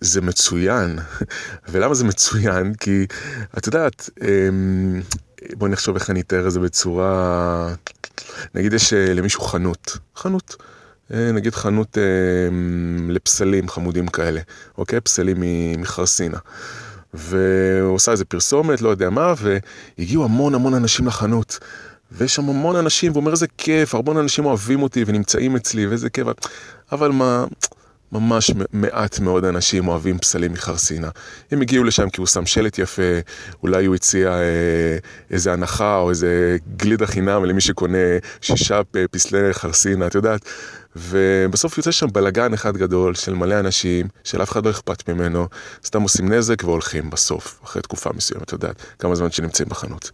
זה 0.01 0.21
מצוין. 0.21 0.99
ולמה 1.69 1.93
זה 1.93 2.03
מצוין? 2.03 2.73
כי, 2.73 3.05
את 3.57 3.67
יודעת, 3.67 4.09
אמ, 4.21 5.01
בואי 5.53 5.71
נחשוב 5.71 5.95
איך 5.95 6.09
אני 6.09 6.21
אתאר 6.21 6.47
את 6.47 6.51
זה 6.51 6.59
בצורה... 6.59 7.73
נגיד 8.55 8.73
יש 8.73 8.93
אה, 8.93 9.13
למישהו 9.13 9.41
חנות, 9.41 9.97
חנות. 10.15 10.55
אה, 11.13 11.31
נגיד 11.31 11.55
חנות 11.55 11.97
אמ, 11.97 13.11
לפסלים 13.11 13.69
חמודים 13.69 14.07
כאלה, 14.07 14.41
אוקיי? 14.77 15.01
פסלים 15.01 15.43
מחרסינה. 15.77 16.37
והוא 17.15 17.95
עושה 17.95 18.11
איזה 18.11 18.25
פרסומת, 18.25 18.81
לא 18.81 18.89
יודע 18.89 19.09
מה, 19.09 19.33
והגיעו 19.97 20.23
המון 20.23 20.55
המון 20.55 20.73
אנשים 20.73 21.07
לחנות. 21.07 21.59
ויש 22.11 22.35
שם 22.35 22.49
המון 22.49 22.75
אנשים, 22.75 23.11
והוא 23.11 23.21
אומר 23.21 23.31
איזה 23.31 23.47
כיף, 23.57 23.95
הרבה 23.95 24.11
אנשים 24.11 24.45
אוהבים 24.45 24.81
אותי 24.81 25.03
ונמצאים 25.07 25.55
אצלי, 25.55 25.87
ואיזה 25.87 26.09
כיף. 26.09 26.27
אבל 26.91 27.11
מה, 27.11 27.45
ממש 28.11 28.51
מעט 28.73 29.19
מאוד 29.19 29.45
אנשים 29.45 29.87
אוהבים 29.87 30.17
פסלים 30.17 30.53
מחרסינה. 30.53 31.09
הם 31.51 31.61
הגיעו 31.61 31.83
לשם 31.83 32.09
כי 32.09 32.21
הוא 32.21 32.27
שם 32.27 32.45
שלט 32.45 32.79
יפה, 32.79 33.19
אולי 33.63 33.85
הוא 33.85 33.95
הציע 33.95 34.29
אה, 34.29 34.97
איזה 35.31 35.53
הנחה 35.53 35.97
או 35.97 36.09
איזה 36.09 36.57
גלידה 36.77 37.07
חינם 37.07 37.45
למי 37.45 37.61
שקונה 37.61 37.97
שישה 38.41 38.81
פסלי 39.11 39.53
חרסינה, 39.53 40.07
את 40.07 40.15
יודעת? 40.15 40.41
ובסוף 40.95 41.77
יוצא 41.77 41.91
שם 41.91 42.07
בלאגן 42.13 42.53
אחד 42.53 42.77
גדול 42.77 43.15
של 43.15 43.33
מלא 43.33 43.59
אנשים, 43.59 44.07
של 44.23 44.43
אף 44.43 44.51
אחד 44.51 44.65
לא 44.65 44.71
אכפת 44.71 45.09
ממנו, 45.09 45.47
סתם 45.85 46.01
עושים 46.01 46.33
נזק 46.33 46.63
והולכים 46.63 47.09
בסוף, 47.09 47.59
אחרי 47.63 47.81
תקופה 47.81 48.09
מסוימת, 48.13 48.43
את 48.43 48.51
יודעת, 48.51 48.75
כמה 48.99 49.15
זמן 49.15 49.31
שנמצאים 49.31 49.69
בחנות. 49.69 50.11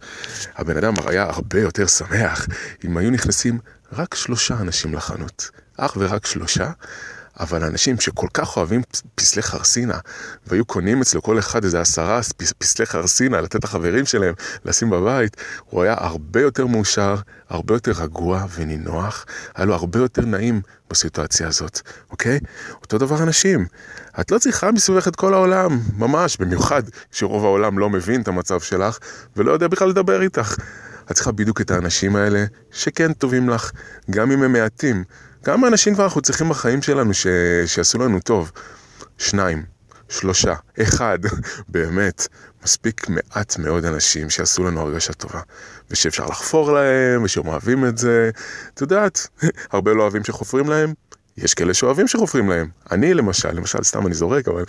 הבן 0.56 0.76
אדם 0.76 0.94
היה 1.06 1.22
הרבה 1.22 1.60
יותר 1.60 1.86
שמח 1.86 2.46
אם 2.84 2.96
היו 2.96 3.10
נכנסים 3.10 3.58
רק 3.92 4.14
שלושה 4.14 4.54
אנשים 4.60 4.94
לחנות, 4.94 5.50
אך 5.76 5.96
ורק 5.96 6.26
שלושה. 6.26 6.70
אבל 7.42 7.64
אנשים 7.64 8.00
שכל 8.00 8.26
כך 8.34 8.56
אוהבים 8.56 8.82
פסלי 9.14 9.42
חרסינה, 9.42 9.98
והיו 10.46 10.64
קונים 10.64 11.00
אצלו 11.00 11.22
כל 11.22 11.38
אחד 11.38 11.64
איזה 11.64 11.80
עשרה 11.80 12.20
פסלי 12.58 12.86
חרסינה, 12.86 13.40
לתת 13.40 13.64
לחברים 13.64 14.06
שלהם, 14.06 14.34
לשים 14.64 14.90
בבית, 14.90 15.36
הוא 15.64 15.82
היה 15.82 15.94
הרבה 15.98 16.40
יותר 16.40 16.66
מאושר, 16.66 17.14
הרבה 17.48 17.74
יותר 17.74 17.92
רגוע 17.92 18.46
ונינוח, 18.54 19.26
היה 19.54 19.66
לו 19.66 19.74
הרבה 19.74 19.98
יותר 19.98 20.22
נעים 20.22 20.62
בסיטואציה 20.90 21.48
הזאת, 21.48 21.80
אוקיי? 22.10 22.38
אותו 22.82 22.98
דבר 22.98 23.22
אנשים. 23.22 23.66
את 24.20 24.30
לא 24.30 24.38
צריכה 24.38 24.72
מסביבך 24.72 25.08
את 25.08 25.16
כל 25.16 25.34
העולם, 25.34 25.80
ממש, 25.96 26.36
במיוחד 26.36 26.82
כשרוב 27.10 27.44
העולם 27.44 27.78
לא 27.78 27.90
מבין 27.90 28.22
את 28.22 28.28
המצב 28.28 28.60
שלך, 28.60 28.98
ולא 29.36 29.52
יודע 29.52 29.68
בכלל 29.68 29.88
לדבר 29.88 30.22
איתך. 30.22 30.56
את 31.10 31.12
צריכה 31.12 31.32
בדיוק 31.32 31.60
את 31.60 31.70
האנשים 31.70 32.16
האלה 32.16 32.44
שכן 32.72 33.12
טובים 33.12 33.48
לך, 33.48 33.70
גם 34.10 34.30
אם 34.30 34.42
הם 34.42 34.52
מעטים. 34.52 35.04
כמה 35.42 35.68
אנשים 35.68 35.94
כבר 35.94 36.04
אנחנו 36.04 36.20
צריכים 36.20 36.48
בחיים 36.48 36.82
שלנו 36.82 37.14
ש... 37.14 37.26
שיעשו 37.66 37.98
לנו 37.98 38.20
טוב? 38.20 38.52
שניים, 39.18 39.62
שלושה, 40.08 40.54
אחד, 40.82 41.18
באמת, 41.68 42.28
מספיק 42.64 43.08
מעט 43.08 43.58
מאוד 43.58 43.84
אנשים 43.84 44.30
שיעשו 44.30 44.64
לנו 44.64 44.80
הרגשה 44.80 45.12
טובה, 45.12 45.40
ושאפשר 45.90 46.26
לחפור 46.26 46.72
להם, 46.72 47.22
ושהם 47.22 47.46
אוהבים 47.46 47.84
את 47.86 47.98
זה. 47.98 48.30
את 48.74 48.80
יודעת, 48.80 49.28
הרבה 49.72 49.94
לא 49.94 50.02
אוהבים 50.02 50.24
שחופרים 50.24 50.70
להם, 50.70 50.92
יש 51.36 51.54
כאלה 51.54 51.74
שאוהבים 51.74 52.08
שחופרים 52.08 52.50
להם. 52.50 52.68
אני 52.90 53.14
למשל, 53.14 53.52
למשל, 53.52 53.82
סתם 53.82 54.06
אני 54.06 54.14
זורק, 54.14 54.48
אבל... 54.48 54.64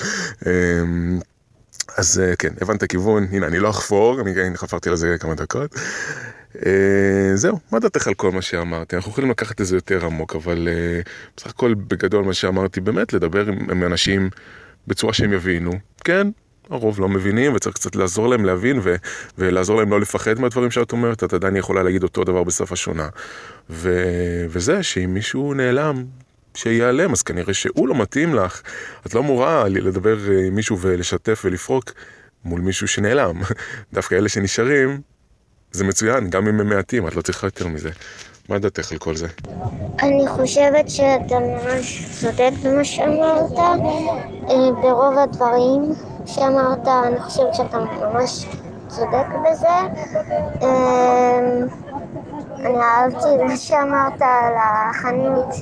אז 1.97 2.19
אה, 2.19 2.35
כן, 2.35 2.53
הבנת 2.61 2.83
כיוון, 2.83 3.27
הנה, 3.31 3.47
אני 3.47 3.59
לא 3.59 3.69
אחפור, 3.69 4.21
אני 4.21 4.57
חפרתי 4.57 4.89
על 4.89 4.95
זה 4.95 5.15
כמה 5.19 5.35
דקות. 5.35 5.75
אה, 6.65 7.35
זהו, 7.35 7.59
מה 7.71 7.79
דעתך 7.79 8.07
על 8.07 8.13
כל 8.13 8.31
מה 8.31 8.41
שאמרתי? 8.41 8.95
אנחנו 8.95 9.11
יכולים 9.11 9.29
לקחת 9.29 9.61
את 9.61 9.65
זה 9.65 9.77
יותר 9.77 10.05
עמוק, 10.05 10.35
אבל 10.35 10.67
אה, 10.71 11.01
בסך 11.37 11.47
הכל 11.47 11.73
בגדול 11.73 12.25
מה 12.25 12.33
שאמרתי, 12.33 12.81
באמת 12.81 13.13
לדבר 13.13 13.47
עם, 13.47 13.83
אנשים 13.83 14.29
בצורה 14.87 15.13
שהם 15.13 15.33
יבינו. 15.33 15.71
כן, 16.03 16.27
הרוב 16.69 16.99
לא 16.99 17.09
מבינים 17.09 17.53
וצריך 17.53 17.75
קצת 17.75 17.95
לעזור 17.95 18.27
להם 18.27 18.45
להבין 18.45 18.79
ו- 18.83 18.95
ולעזור 19.37 19.77
להם 19.77 19.89
לא 19.89 20.01
לפחד 20.01 20.39
מהדברים 20.39 20.71
שאת 20.71 20.91
אומרת, 20.91 21.23
את 21.23 21.33
עדיין 21.33 21.55
יכולה 21.55 21.83
להגיד 21.83 22.03
אותו 22.03 22.23
דבר 22.23 22.43
בשפה 22.43 22.75
שונה. 22.75 23.09
ו- 23.69 24.45
וזה 24.49 24.83
שאם 24.83 25.13
מישהו 25.13 25.53
נעלם, 25.53 26.03
שיעלם, 26.55 27.11
אז 27.11 27.21
כנראה 27.21 27.53
שהוא 27.53 27.87
לא 27.87 27.95
מתאים 27.95 28.35
לך. 28.35 28.61
את 29.07 29.13
לא 29.13 29.19
אמורה 29.19 29.63
לדבר 29.69 30.17
עם 30.47 30.55
מישהו 30.55 30.79
ולשתף 30.79 31.41
ולפרוק 31.45 31.91
מול 32.45 32.61
מישהו 32.61 32.87
שנעלם. 32.87 33.41
דווקא 33.93 34.15
אלה 34.15 34.29
שנשארים, 34.29 35.01
זה 35.71 35.83
מצוין, 35.83 36.29
גם 36.29 36.47
אם 36.47 36.59
הם 36.59 36.69
מעטים, 36.69 37.07
את 37.07 37.15
לא 37.15 37.21
צריכה 37.21 37.47
יותר 37.47 37.67
מזה. 37.67 37.89
מה 38.49 38.59
דעתך 38.59 38.91
על 38.91 38.97
כל 38.97 39.15
זה? 39.15 39.27
אני 39.99 40.27
חושבת 40.27 40.89
שאתה 40.89 41.39
ממש 41.39 42.05
צודק 42.19 42.51
במה 42.63 42.83
שאמרת. 42.83 43.57
אה, 44.49 44.71
ברוב 44.81 45.17
הדברים 45.17 45.81
שאמרת, 46.25 46.87
אני 46.87 47.19
חושבת 47.19 47.53
שאתה 47.53 47.77
ממש 47.79 48.45
צודק 48.87 49.25
בזה. 49.45 49.67
אני 52.65 52.77
אהבתי 52.77 53.35
את 53.35 53.41
מה 53.41 53.57
שאמרת 53.57 54.21
על 54.21 54.53
החנות 54.57 55.55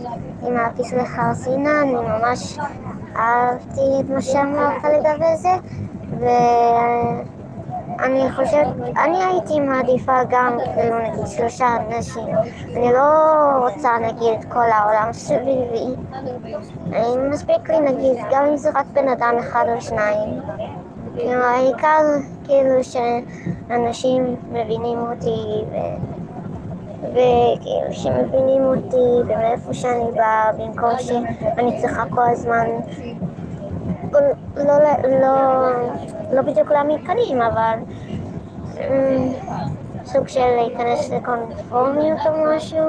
עם 0.48 0.58
הפסלי 0.58 1.06
חרסינה, 1.06 1.82
אני 1.82 1.94
ממש 1.94 2.58
אהבתי 3.16 3.82
את 4.00 4.10
מה 4.10 4.22
שאמרת 4.22 4.84
לגבי 4.84 5.36
זה. 5.36 5.50
ואני 8.00 8.32
חושבת, 8.32 8.68
אני 9.04 9.24
הייתי 9.24 9.60
מעדיפה 9.60 10.24
גם 10.30 10.58
כאילו 10.76 11.00
נגיד 11.00 11.28
שלושה 11.28 11.68
אנשים. 11.76 12.36
אני 12.76 12.94
לא 12.94 13.08
רוצה 13.58 13.90
נגיד 14.02 14.40
את 14.40 14.46
כל 14.46 14.72
העולם 14.72 15.14
סביבי. 15.14 15.96
מספיק 17.30 17.70
לי 17.70 17.80
נגיד, 17.80 18.18
גם 18.32 18.46
אם 18.46 18.58
זה 18.58 18.70
רק 18.76 18.86
בן 18.94 19.08
אדם 19.08 19.36
אחד 19.40 19.66
או 19.76 19.82
שניים. 19.82 20.42
העיקר 21.28 22.02
כאילו 22.44 22.84
שאנשים 22.84 24.36
מבינים 24.52 25.00
אותי 25.00 25.64
ו... 25.72 25.76
וכאילו 27.02 27.92
שמבינים 27.94 28.64
אותי 28.64 29.22
ומאיפה 29.34 29.74
שאני 29.74 30.12
באה 30.16 30.52
במקום 30.58 30.92
שאני 31.00 31.82
צריכה 31.82 32.04
כל 32.10 32.22
הזמן 32.30 32.66
לא, 34.56 34.74
לא, 35.22 35.72
לא 36.34 36.42
בדיוק 36.42 36.72
להעמיד 36.72 37.02
פנים, 37.06 37.42
אבל 37.42 37.78
אמ, 38.78 39.34
סוג 40.06 40.28
של 40.28 40.46
להיכנס 40.56 41.10
לקונפורמיות 41.10 42.20
או 42.26 42.32
משהו, 42.56 42.86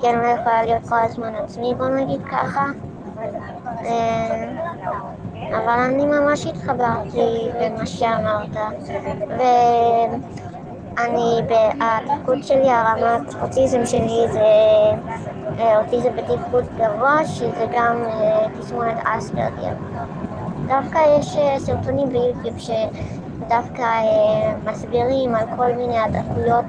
כי 0.00 0.08
אני 0.10 0.16
לא 0.22 0.26
יכולה 0.28 0.62
להיות 0.62 0.82
כל 0.88 0.96
הזמן 1.04 1.34
עצמי, 1.34 1.74
בוא 1.74 1.88
נגיד 1.88 2.20
ככה. 2.30 2.66
אמ, 3.84 4.56
אבל 5.48 5.78
אני 5.78 6.06
ממש 6.06 6.46
התחברתי 6.46 7.48
למה 7.60 7.86
שאמרת, 7.86 8.56
ואני, 10.96 11.40
התפקוד 11.80 12.42
שלי, 12.42 12.70
הרמת 12.70 13.34
אוטיזם 13.42 13.86
שלי 13.86 14.26
זה 14.32 14.40
אה, 15.58 15.80
אוטיזם 15.80 16.08
בתפקוד 16.16 16.64
גבוה, 16.76 17.26
שזה 17.26 17.66
גם 17.72 18.02
אה, 18.04 18.46
תסמונת 18.60 18.96
אספרגר. 19.04 19.72
דווקא 20.66 20.98
יש 21.18 21.36
אה, 21.36 21.58
סרטונים 21.58 22.08
ביוטיוב 22.08 22.58
שדווקא 22.58 23.84
מסבירים 24.64 25.34
על 25.34 25.46
כל 25.56 25.72
מיני 25.72 25.98
הדקויות, 25.98 26.64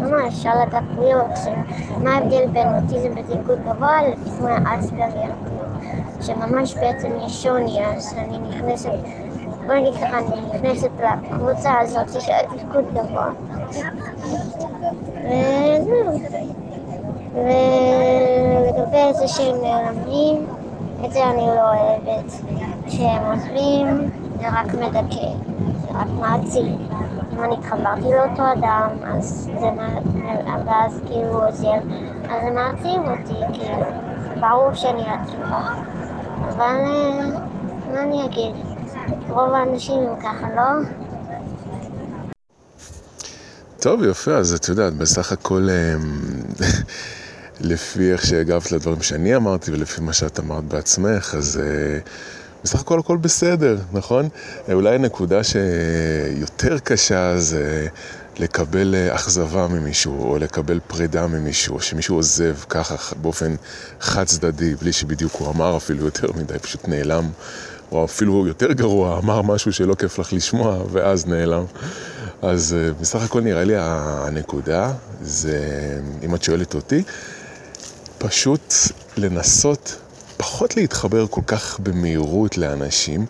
ממש 0.00 0.46
על 0.46 0.58
הדקויות, 0.62 1.38
מה 2.02 2.14
ההבדל 2.14 2.46
בין 2.52 2.68
אוטיזם 2.74 3.14
בתפקוד 3.14 3.58
גבוה 3.64 4.08
לתסמונת 4.08 4.62
אספרגר, 4.78 5.32
שממש 6.20 6.74
בעצם 6.74 7.08
יש 7.26 7.42
שוני, 7.42 7.86
אז 7.86 8.14
אני 8.18 8.38
נכנסת, 8.38 8.90
בוא 9.66 9.74
נגיד 9.74 9.94
ככה, 9.94 10.18
אני 10.18 10.40
נכנסת 10.54 10.90
לקבוצה 11.00 11.72
הזאת 11.80 12.22
של 12.22 12.32
תפקוד 12.56 12.84
גבוה. 12.94 13.30
וזהו. 15.24 16.20
ולגבי 17.34 19.14
זה 19.14 19.28
שהם 19.28 19.56
נעלמים, 19.62 20.46
את 21.04 21.12
זה 21.12 21.24
אני 21.30 21.46
לא 21.46 21.60
אוהבת. 21.60 22.32
כשהם 22.86 23.22
עוזבים 23.32 24.10
זה 24.38 24.48
רק 24.48 24.74
מדכא, 24.74 25.28
זה 25.80 25.88
רק 25.90 26.08
מעציב. 26.20 26.66
אם 27.32 27.44
אני 27.44 27.54
התחברתי 27.54 28.02
לאותו 28.02 28.42
אדם, 28.52 28.88
אז 29.04 29.50
זה, 29.60 29.68
ואז 30.66 31.00
כאילו 31.06 31.44
עוזר, 31.44 31.74
אז 32.28 32.42
זה 32.44 32.50
מעציב 32.50 33.02
אותי, 33.10 33.40
כאילו, 33.52 33.86
ברור 34.40 34.74
שאני 34.74 35.02
עצובה. 35.10 35.60
אבל 36.48 36.76
מה 37.92 38.02
אני 38.02 38.24
אגיד? 38.26 38.73
לא? 40.56 40.62
טוב, 43.80 44.02
יפה, 44.04 44.34
אז 44.34 44.52
את 44.54 44.68
יודעת, 44.68 44.94
בסך 44.94 45.32
הכל, 45.32 45.68
לפי 47.60 48.12
איך 48.12 48.26
שהגבת 48.26 48.72
לדברים 48.72 49.02
שאני 49.02 49.36
אמרתי 49.36 49.70
ולפי 49.72 50.00
מה 50.00 50.12
שאת 50.12 50.40
אמרת 50.40 50.64
בעצמך, 50.64 51.34
אז 51.38 51.60
בסך 52.64 52.80
הכל 52.80 52.98
הכל 52.98 53.16
בסדר, 53.16 53.78
נכון? 53.92 54.28
אולי 54.72 54.94
הנקודה 54.94 55.40
שיותר 55.44 56.78
קשה 56.78 57.38
זה 57.38 57.88
לקבל 58.38 58.94
אכזבה 59.10 59.68
ממישהו, 59.68 60.30
או 60.30 60.38
לקבל 60.38 60.80
פרידה 60.86 61.26
ממישהו, 61.26 61.74
או 61.74 61.80
שמישהו 61.80 62.16
עוזב 62.16 62.56
ככה 62.68 63.14
באופן 63.22 63.54
חד 64.00 64.24
צדדי, 64.24 64.74
בלי 64.74 64.92
שבדיוק 64.92 65.32
הוא 65.32 65.50
אמר 65.50 65.76
אפילו 65.76 66.04
יותר 66.04 66.32
מדי, 66.32 66.58
פשוט 66.58 66.88
נעלם. 66.88 67.24
או 67.92 68.04
אפילו 68.04 68.46
יותר 68.46 68.72
גרוע, 68.72 69.18
אמר 69.18 69.42
משהו 69.42 69.72
שלא 69.72 69.94
כיף 69.94 70.18
לך 70.18 70.32
לשמוע, 70.32 70.84
ואז 70.92 71.26
נעלם. 71.26 71.64
אז 72.42 72.76
בסך 73.00 73.22
הכל 73.22 73.40
נראה 73.40 73.64
לי 73.64 73.74
הנקודה, 73.78 74.92
זה, 75.22 75.58
אם 76.24 76.34
את 76.34 76.42
שואלת 76.42 76.74
אותי, 76.74 77.02
פשוט 78.18 78.74
לנסות 79.16 79.96
פחות 80.36 80.76
להתחבר 80.76 81.26
כל 81.26 81.40
כך 81.46 81.80
במהירות 81.80 82.58
לאנשים. 82.58 83.26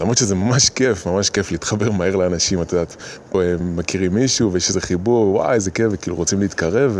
למרות 0.00 0.18
שזה 0.18 0.34
ממש 0.34 0.70
כיף, 0.70 1.06
ממש 1.06 1.30
כיף 1.30 1.52
להתחבר 1.52 1.90
מהר 1.90 2.16
לאנשים, 2.16 2.62
את 2.62 2.72
יודעת, 2.72 2.96
פה 3.30 3.42
הם 3.42 3.76
מכירים 3.76 4.14
מישהו 4.14 4.52
ויש 4.52 4.68
איזה 4.68 4.80
חיבור, 4.80 5.34
וואי, 5.34 5.54
איזה 5.54 5.70
כיף, 5.70 5.86
וכאילו 5.90 6.16
רוצים 6.16 6.40
להתקרב 6.40 6.98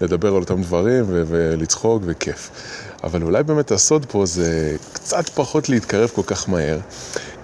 ולדבר 0.00 0.28
על 0.28 0.34
אותם 0.34 0.62
דברים 0.62 1.04
ולצחוק 1.08 2.02
וכיף. 2.06 2.50
אבל 3.04 3.22
אולי 3.22 3.42
באמת 3.42 3.70
הסוד 3.70 4.06
פה 4.10 4.26
זה 4.26 4.76
קצת 4.92 5.28
פחות 5.28 5.68
להתקרב 5.68 6.10
כל 6.14 6.22
כך 6.26 6.48
מהר, 6.48 6.78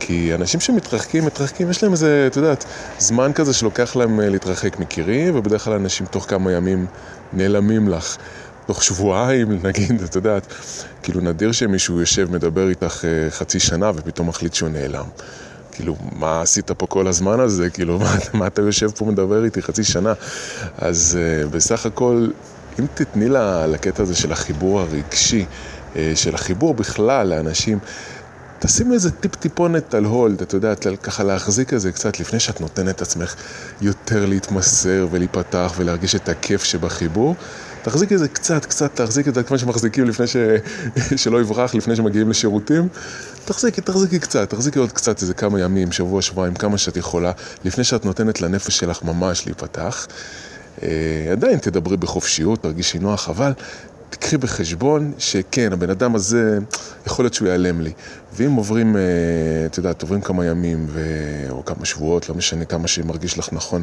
כי 0.00 0.34
אנשים 0.34 0.60
שמתרחקים, 0.60 1.26
מתרחקים, 1.26 1.70
יש 1.70 1.82
להם 1.82 1.92
איזה, 1.92 2.24
את 2.30 2.36
יודעת, 2.36 2.64
זמן 2.98 3.32
כזה 3.32 3.52
שלוקח 3.52 3.96
להם 3.96 4.20
להתרחק 4.20 4.78
מכירים, 4.78 5.36
ובדרך 5.36 5.64
כלל 5.64 5.74
אנשים 5.74 6.06
תוך 6.06 6.24
כמה 6.28 6.52
ימים 6.52 6.86
נעלמים 7.32 7.88
לך. 7.88 8.16
תוך 8.66 8.82
שבועיים, 8.82 9.52
נגיד, 9.66 10.02
את 10.02 10.16
יודעת, 10.16 10.46
כאילו 11.02 11.20
נדיר 11.20 11.52
שמישהו 11.52 12.00
יושב, 12.00 12.30
מדבר 12.30 12.68
איתך 12.68 13.04
חצי 13.30 13.60
שנה 13.60 13.90
ופתאום 13.94 14.28
מחליט 14.28 14.54
שהוא 14.54 14.68
נעלם. 14.68 15.04
כאילו, 15.72 15.96
מה 16.12 16.42
עשית 16.42 16.70
פה 16.70 16.86
כל 16.86 17.06
הזמן 17.06 17.40
הזה? 17.40 17.70
כאילו, 17.70 17.98
מה, 18.02 18.14
מה 18.32 18.46
אתה 18.46 18.62
יושב 18.62 18.90
פה 18.90 19.04
מדבר 19.04 19.44
איתי 19.44 19.62
חצי 19.62 19.84
שנה? 19.84 20.12
אז 20.78 21.18
uh, 21.18 21.48
בסך 21.48 21.86
הכל, 21.86 22.26
אם 22.80 22.86
תתני 22.94 23.28
לה, 23.28 23.66
לקטע 23.66 24.02
הזה 24.02 24.14
של 24.14 24.32
החיבור 24.32 24.80
הרגשי, 24.80 25.44
uh, 25.94 25.96
של 26.14 26.34
החיבור 26.34 26.74
בכלל 26.74 27.28
לאנשים, 27.28 27.78
תשימי 28.64 28.94
איזה 28.94 29.10
טיפ-טיפונת 29.10 29.94
על 29.94 30.04
הולד, 30.04 30.42
את 30.42 30.52
יודעת, 30.52 30.86
ככה 31.02 31.24
להחזיק 31.24 31.74
את 31.74 31.80
זה 31.80 31.92
קצת 31.92 32.20
לפני 32.20 32.40
שאת 32.40 32.60
נותנת 32.60 32.96
את 32.96 33.02
עצמך 33.02 33.34
יותר 33.80 34.26
להתמסר 34.26 35.06
ולהיפתח 35.10 35.72
ולהרגיש 35.76 36.14
את 36.14 36.28
הכיף 36.28 36.64
שבחיבור. 36.64 37.34
תחזיקי 37.82 38.14
את 38.14 38.18
זה 38.18 38.28
קצת, 38.28 38.64
קצת, 38.64 38.96
תחזיקי 38.96 39.28
את 39.28 39.34
זה 39.34 39.42
כמו 39.42 39.58
שמחזיקים 39.58 40.04
לפני 40.04 40.26
ש... 40.26 40.36
שלא 41.22 41.40
יברח, 41.40 41.74
לפני 41.74 41.96
שמגיעים 41.96 42.30
לשירותים. 42.30 42.88
תחזיקי, 43.44 43.80
תחזיקי 43.80 44.18
קצת, 44.18 44.50
תחזיקי 44.50 44.78
עוד 44.78 44.92
קצת 44.92 45.22
איזה 45.22 45.34
כמה 45.34 45.60
ימים, 45.60 45.92
שבוע, 45.92 46.22
שבועיים, 46.22 46.54
כמה 46.54 46.78
שאת 46.78 46.96
יכולה, 46.96 47.32
לפני 47.64 47.84
שאת 47.84 48.04
נותנת 48.04 48.40
לנפש 48.40 48.78
שלך 48.78 49.02
ממש 49.02 49.46
להיפתח. 49.46 50.06
אה, 50.82 51.32
עדיין 51.32 51.58
תדברי 51.58 51.96
בחופשיות, 51.96 52.62
תרגישי 52.62 52.98
נוח, 52.98 53.28
אבל 53.28 53.52
תקחי 54.10 54.36
בחשבון 54.36 55.12
שכן, 55.18 55.72
הבן 55.72 55.90
אדם 55.90 56.14
הזה, 56.14 56.58
יכול 57.06 57.24
להיות 57.24 57.34
שהוא 57.34 57.48
ייעלם 57.48 57.80
לי. 57.80 57.92
ואם 58.34 58.52
עוברים, 58.52 58.96
את 59.66 59.78
יודעת, 59.78 60.02
עוברים 60.02 60.20
כמה 60.20 60.46
ימים 60.46 60.86
ו... 60.88 61.00
או 61.50 61.64
כמה 61.64 61.84
שבועות, 61.84 62.28
לא 62.28 62.34
משנה 62.34 62.64
כמה 62.64 62.88
שמרגיש 62.88 63.38
לך 63.38 63.48
נכון, 63.52 63.82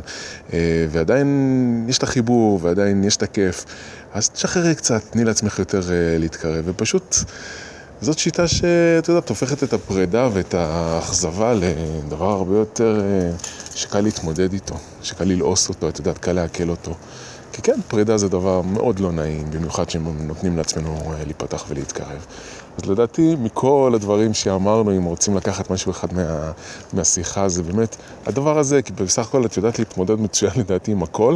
ועדיין 0.89 1.85
יש 1.89 1.97
את 1.97 2.03
החיבור 2.03 2.59
ועדיין 2.61 3.03
יש 3.03 3.15
את 3.17 3.23
הכיף, 3.23 3.65
אז 4.13 4.29
תשחררי 4.29 4.75
קצת, 4.75 5.01
תני 5.09 5.23
לעצמך 5.23 5.59
יותר 5.59 5.81
להתקרב, 6.19 6.63
ופשוט 6.67 7.15
זאת 8.01 8.19
שיטה 8.19 8.47
שאת 8.47 9.07
יודעת, 9.07 9.29
הופכת 9.29 9.63
את 9.63 9.73
הפרידה 9.73 10.29
ואת 10.33 10.53
האכזבה 10.53 11.53
לדבר 11.53 12.29
הרבה 12.29 12.57
יותר 12.57 13.01
שקל 13.75 14.01
להתמודד 14.01 14.53
איתו, 14.53 14.75
שקל 15.03 15.23
ללעוס 15.23 15.69
אותו, 15.69 15.89
את 15.89 15.99
יודעת, 15.99 16.17
קל 16.17 16.31
לעכל 16.31 16.69
אותו. 16.69 16.93
כי 17.53 17.61
כן, 17.61 17.79
פרידה 17.87 18.17
זה 18.17 18.29
דבר 18.29 18.61
מאוד 18.61 18.99
לא 18.99 19.11
נעים, 19.11 19.51
במיוחד 19.51 19.83
נותנים 20.19 20.57
לעצמנו 20.57 21.13
להיפתח 21.25 21.65
ולהתקרב. 21.69 22.25
אז 22.77 22.89
לדעתי, 22.89 23.35
מכל 23.39 23.91
הדברים 23.95 24.33
שאמרנו, 24.33 24.97
אם 24.97 25.03
רוצים 25.03 25.37
לקחת 25.37 25.69
משהו 25.69 25.91
אחד 25.91 26.13
מה, 26.13 26.51
מהשיחה, 26.93 27.49
זה 27.49 27.63
באמת 27.63 27.95
הדבר 28.25 28.59
הזה, 28.59 28.81
כי 28.81 28.93
בסך 28.93 29.27
הכל 29.27 29.45
את 29.45 29.57
יודעת 29.57 29.79
להתמודד 29.79 30.19
מצוין 30.19 30.51
לדעתי 30.61 30.91
עם 30.91 31.03
הכל. 31.03 31.35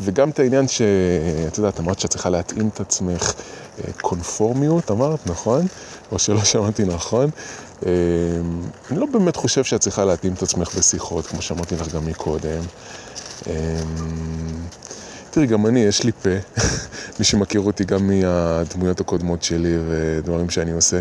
וגם 0.00 0.30
את 0.30 0.38
העניין 0.38 0.68
שאת 0.68 1.58
יודעת, 1.58 1.80
אמרת 1.80 2.00
שאת 2.00 2.10
צריכה 2.10 2.30
להתאים 2.30 2.68
את 2.68 2.80
עצמך, 2.80 3.32
קונפורמיות, 4.00 4.90
אמרת, 4.90 5.26
נכון? 5.26 5.66
או 6.12 6.18
שלא 6.18 6.44
שמעתי 6.44 6.84
נכון. 6.84 7.30
אני 8.90 9.00
לא 9.00 9.06
באמת 9.06 9.36
חושב 9.36 9.64
שאת 9.64 9.80
צריכה 9.80 10.04
להתאים 10.04 10.32
את 10.32 10.42
עצמך 10.42 10.74
בשיחות, 10.78 11.26
כמו 11.26 11.42
שאמרתי 11.42 11.74
לך 11.74 11.94
גם 11.94 12.06
מקודם. 12.06 12.62
אמ, 13.46 13.52
תראי, 15.30 15.46
גם 15.46 15.66
אני, 15.66 15.80
יש 15.80 16.04
לי 16.04 16.12
פה, 16.12 16.30
מי 17.18 17.24
שמכיר 17.24 17.60
אותי 17.60 17.84
גם 17.84 18.10
מהדמויות 18.10 19.00
הקודמות 19.00 19.42
שלי 19.42 19.78
ודברים 19.88 20.50
שאני 20.50 20.70
עושה. 20.70 21.00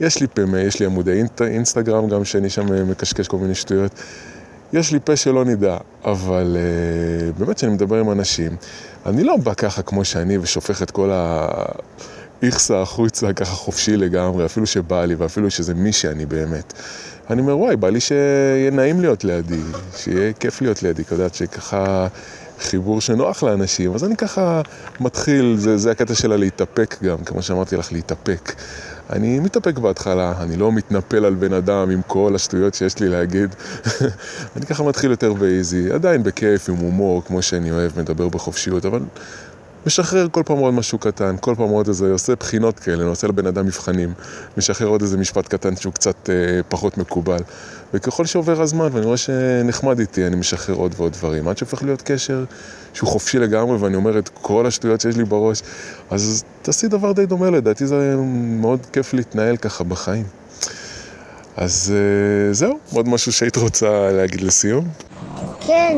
יש 0.00 0.20
לי 0.20 0.26
פה, 0.26 0.42
יש 0.58 0.80
לי 0.80 0.86
עמודי 0.86 1.22
אינסטגרם 1.40 2.08
גם 2.08 2.24
שאני 2.24 2.50
שם 2.50 2.90
מקשקש 2.90 3.28
כל 3.28 3.36
מיני 3.36 3.54
שטויות. 3.54 3.92
יש 4.72 4.92
לי 4.92 4.98
פה 5.04 5.16
שלא 5.16 5.44
נדע, 5.44 5.76
אבל 6.04 6.56
uh, 6.56 7.38
באמת 7.38 7.56
כשאני 7.56 7.72
מדבר 7.72 7.96
עם 8.00 8.10
אנשים, 8.10 8.56
אני 9.06 9.24
לא 9.24 9.36
בא 9.36 9.54
ככה 9.54 9.82
כמו 9.82 10.04
שאני 10.04 10.38
ושופך 10.38 10.82
את 10.82 10.90
כל 10.90 11.10
האיכסה 12.42 12.82
החוצה 12.82 13.32
ככה 13.32 13.54
חופשי 13.54 13.96
לגמרי, 13.96 14.44
אפילו 14.44 14.66
שבא 14.66 15.04
לי 15.04 15.14
ואפילו 15.14 15.50
שזה 15.50 15.74
מי 15.74 15.92
שאני 15.92 16.26
באמת. 16.26 16.72
אני 17.30 17.40
אומר, 17.40 17.58
וואי, 17.58 17.76
בא 17.76 17.88
לי 17.88 18.00
שיהיה 18.00 18.70
נעים 18.70 19.00
להיות 19.00 19.24
לידי, 19.24 19.60
שיהיה 19.96 20.32
כיף 20.32 20.62
להיות 20.62 20.82
לידי, 20.82 21.04
כי 21.04 21.14
יודעת 21.14 21.34
שככה 21.34 22.08
חיבור 22.60 23.00
שנוח 23.00 23.42
לאנשים, 23.42 23.94
אז 23.94 24.04
אני 24.04 24.16
ככה 24.16 24.62
מתחיל, 25.00 25.56
זה, 25.58 25.76
זה 25.76 25.90
הקטע 25.90 26.14
שלה 26.14 26.36
להתאפק 26.36 26.96
גם, 27.02 27.18
כמו 27.18 27.42
שאמרתי 27.42 27.76
לך, 27.76 27.92
להתאפק. 27.92 28.52
אני 29.10 29.40
מתאפק 29.40 29.78
בהתחלה, 29.78 30.32
אני 30.40 30.56
לא 30.56 30.72
מתנפל 30.72 31.24
על 31.24 31.34
בן 31.34 31.52
אדם 31.52 31.90
עם 31.90 32.00
כל 32.06 32.32
השטויות 32.34 32.74
שיש 32.74 32.98
לי 32.98 33.08
להגיד. 33.08 33.54
אני 34.56 34.66
ככה 34.66 34.82
מתחיל 34.82 35.10
יותר 35.10 35.32
באיזי, 35.32 35.92
עדיין 35.92 36.22
בכיף, 36.22 36.68
עם 36.68 36.76
הומור, 36.76 37.24
כמו 37.24 37.42
שאני 37.42 37.70
אוהב, 37.70 38.00
מדבר 38.00 38.28
בחופשיות, 38.28 38.86
אבל 38.86 39.00
משחרר 39.88 40.26
כל 40.30 40.42
פעם 40.46 40.58
עוד 40.58 40.74
משהו 40.74 40.98
קטן, 40.98 41.36
כל 41.40 41.54
פעם 41.54 41.68
עוד 41.68 41.88
איזה, 41.88 42.12
עושה 42.12 42.36
בחינות 42.36 42.78
כאלה, 42.78 43.04
עושה 43.04 43.26
לבן 43.26 43.46
אדם 43.46 43.66
מבחנים, 43.66 44.12
משחרר 44.56 44.88
עוד 44.88 45.02
איזה 45.02 45.18
משפט 45.18 45.48
קטן 45.48 45.76
שהוא 45.76 45.92
קצת 45.92 46.30
אה, 46.30 46.34
פחות 46.68 46.98
מקובל. 46.98 47.38
וככל 47.94 48.26
שעובר 48.26 48.62
הזמן 48.62 48.88
ואני 48.92 49.06
רואה 49.06 49.16
שנחמד 49.16 49.98
איתי, 49.98 50.26
אני 50.26 50.36
משחרר 50.36 50.74
עוד 50.74 50.94
ועוד 50.96 51.12
דברים, 51.12 51.48
עד 51.48 51.58
שהופך 51.58 51.82
להיות 51.82 52.02
קשר 52.02 52.44
שהוא 52.94 53.08
חופשי 53.08 53.38
לגמרי 53.38 53.76
ואני 53.76 53.96
אומר 53.96 54.18
את 54.18 54.30
כל 54.42 54.66
השטויות 54.66 55.00
שיש 55.00 55.16
לי 55.16 55.24
בראש, 55.24 55.62
אז 56.10 56.44
תעשי 56.62 56.88
דבר 56.88 57.12
די 57.12 57.26
דומה, 57.26 57.50
לדעתי 57.50 57.86
זה 57.86 58.14
מאוד 58.60 58.86
כיף 58.92 59.14
להתנהל 59.14 59.56
ככה 59.56 59.84
בחיים. 59.84 60.24
אז 61.56 61.94
אה, 61.96 62.52
זהו, 62.54 62.78
עוד 62.92 63.08
משהו 63.08 63.32
שהיית 63.32 63.56
רוצה 63.56 64.10
להגיד 64.12 64.40
לסיום? 64.40 64.88
כן, 65.60 65.96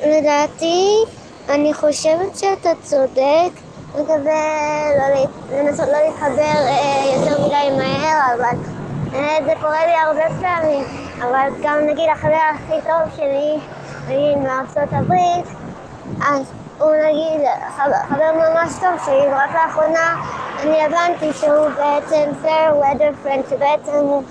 שלדעתי, 0.00 0.86
אני 1.48 1.74
חושבת 1.74 2.36
שאתה 2.36 2.70
צודק 2.82 3.50
לגבי 3.98 4.30
לא 4.98 5.26
לנסות 5.52 5.88
לא 5.88 5.98
להתחבר 5.98 6.66
אה, 6.68 7.14
יותר 7.16 7.46
מדי 7.46 7.76
מהר, 7.76 8.34
אבל 8.34 8.58
אה, 9.14 9.38
זה 9.44 9.52
קורה 9.60 9.86
לי 9.86 9.92
הרבה 9.92 10.40
פעמים. 10.40 10.84
אבל 11.18 11.48
גם 11.62 11.78
נגיד 11.86 12.08
החבר 12.12 12.40
הכי 12.54 12.80
טוב 12.82 13.16
שלי, 13.16 13.58
נגיד 14.08 14.38
מארצות 14.38 14.92
הברית, 14.92 15.46
אז 16.28 16.52
הוא 16.78 16.92
נגיד 17.08 17.40
חבר, 17.76 17.96
חבר 18.08 18.32
ממש 18.32 18.72
טוב 18.80 19.04
שלי, 19.04 19.28
ורק 19.28 19.54
לאחרונה 19.54 20.22
אני 20.62 20.84
הבנתי 20.84 21.32
שהוא 21.32 21.68
בעצם 21.68 22.30
fair 22.44 22.84
weather 22.84 23.26
friend, 23.26 23.50
שבעצם 23.50 23.92
הוא 23.92 24.22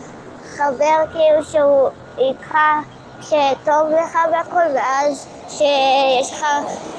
חבר 0.58 1.04
כאילו 1.12 1.43
שהוא 1.43 1.89
איתך 2.17 2.58
כשטוב 3.21 3.89
לך 3.89 4.17
והכל, 4.31 4.75
ואז 4.75 5.27
כשיש 5.47 6.34
לך 6.34 6.45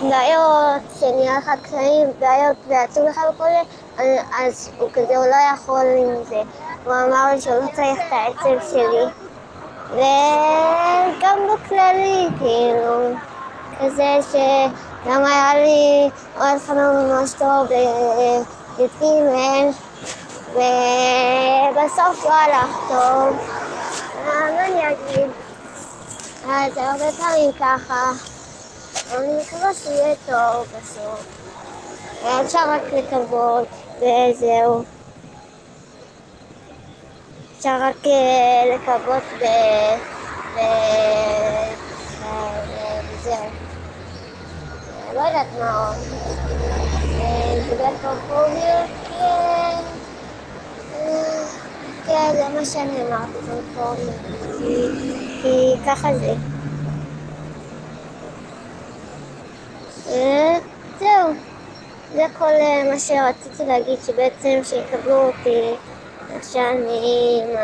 בעיות, 0.03 0.83
שנהיה 1.01 1.39
לך 1.39 1.51
קשיים, 1.63 2.09
בעיות 2.19 2.57
ועצוב 2.69 3.05
לך 3.05 3.21
וכל 3.35 3.45
זה, 3.97 4.17
אז 4.39 4.71
הוא 4.79 4.89
כזה, 4.93 5.17
הוא 5.17 5.27
לא 5.27 5.37
יכול 5.55 5.87
עם 5.99 6.25
זה. 6.25 6.43
הוא 6.85 6.93
אמר 6.93 7.35
לי 7.35 7.41
שהוא 7.41 7.55
לא 7.55 7.67
צריך 7.73 7.99
את 8.07 8.13
העצב 8.13 8.67
שלי. 8.71 9.05
וגם 9.91 11.39
בכללי, 11.55 12.29
כאילו, 12.39 13.15
כזה 13.81 14.19
שגם 14.33 15.25
היה 15.25 15.55
לי 15.55 16.11
עוד 16.39 16.59
חבר 16.67 16.93
ממש 16.93 17.33
טוב 17.33 17.67
בי"ג, 17.67 19.05
ובסוף 20.49 22.25
לא 22.25 22.35
הלך 22.35 22.77
טוב. 22.89 23.37
מה 24.27 24.49
אני 24.49 24.89
אגיד? 24.89 25.31
אז 26.45 26.77
הרבה 26.77 27.13
פעמים 27.13 27.53
ככה. 27.53 28.11
אני 29.15 29.43
מקווה 29.43 29.75
שיהיה 29.75 30.15
טוב 30.27 30.67
בסוף. 30.77 31.27
אפשר 32.45 32.59
רק 32.69 32.83
לקוות, 32.93 33.69
וזהו. 33.97 34.83
אפשר 37.57 37.79
רק 37.81 38.07
אה, 38.07 38.75
לקוות 38.75 39.23
ו... 39.41 39.45
וזהו. 43.13 43.51
לא 45.15 45.21
יודעת 45.21 45.47
מה 45.59 45.87
עוד. 45.87 45.97
אה, 47.21 47.61
זה 47.69 47.75
בקרפוביות, 47.75 48.91
כן. 49.09 49.92
אה, 52.09 52.31
כן, 52.33 52.33
זה 52.37 52.49
מה 52.59 52.65
שאני 52.65 53.07
אמרתי. 53.07 53.39
כי 55.43 55.75
ככה 55.87 56.09
זה. 56.19 56.35
זהו. 60.99 61.35
זה 62.15 62.23
כל 62.39 62.53
מה 62.91 62.99
שרציתי 62.99 63.65
להגיד, 63.67 63.99
שבעצם 64.07 64.61
שיקבלו 64.65 65.27
אותי. 65.27 65.75
שאני 66.43 67.41
עם 67.43 67.57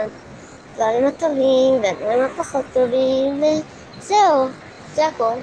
הדברים 0.73 1.07
הטובים 1.07 1.83
והדברים 1.83 2.21
הפחות 2.21 2.65
טובים, 2.73 3.43
וזהו, 3.43 4.49
זה 4.95 5.07
הכל. 5.07 5.35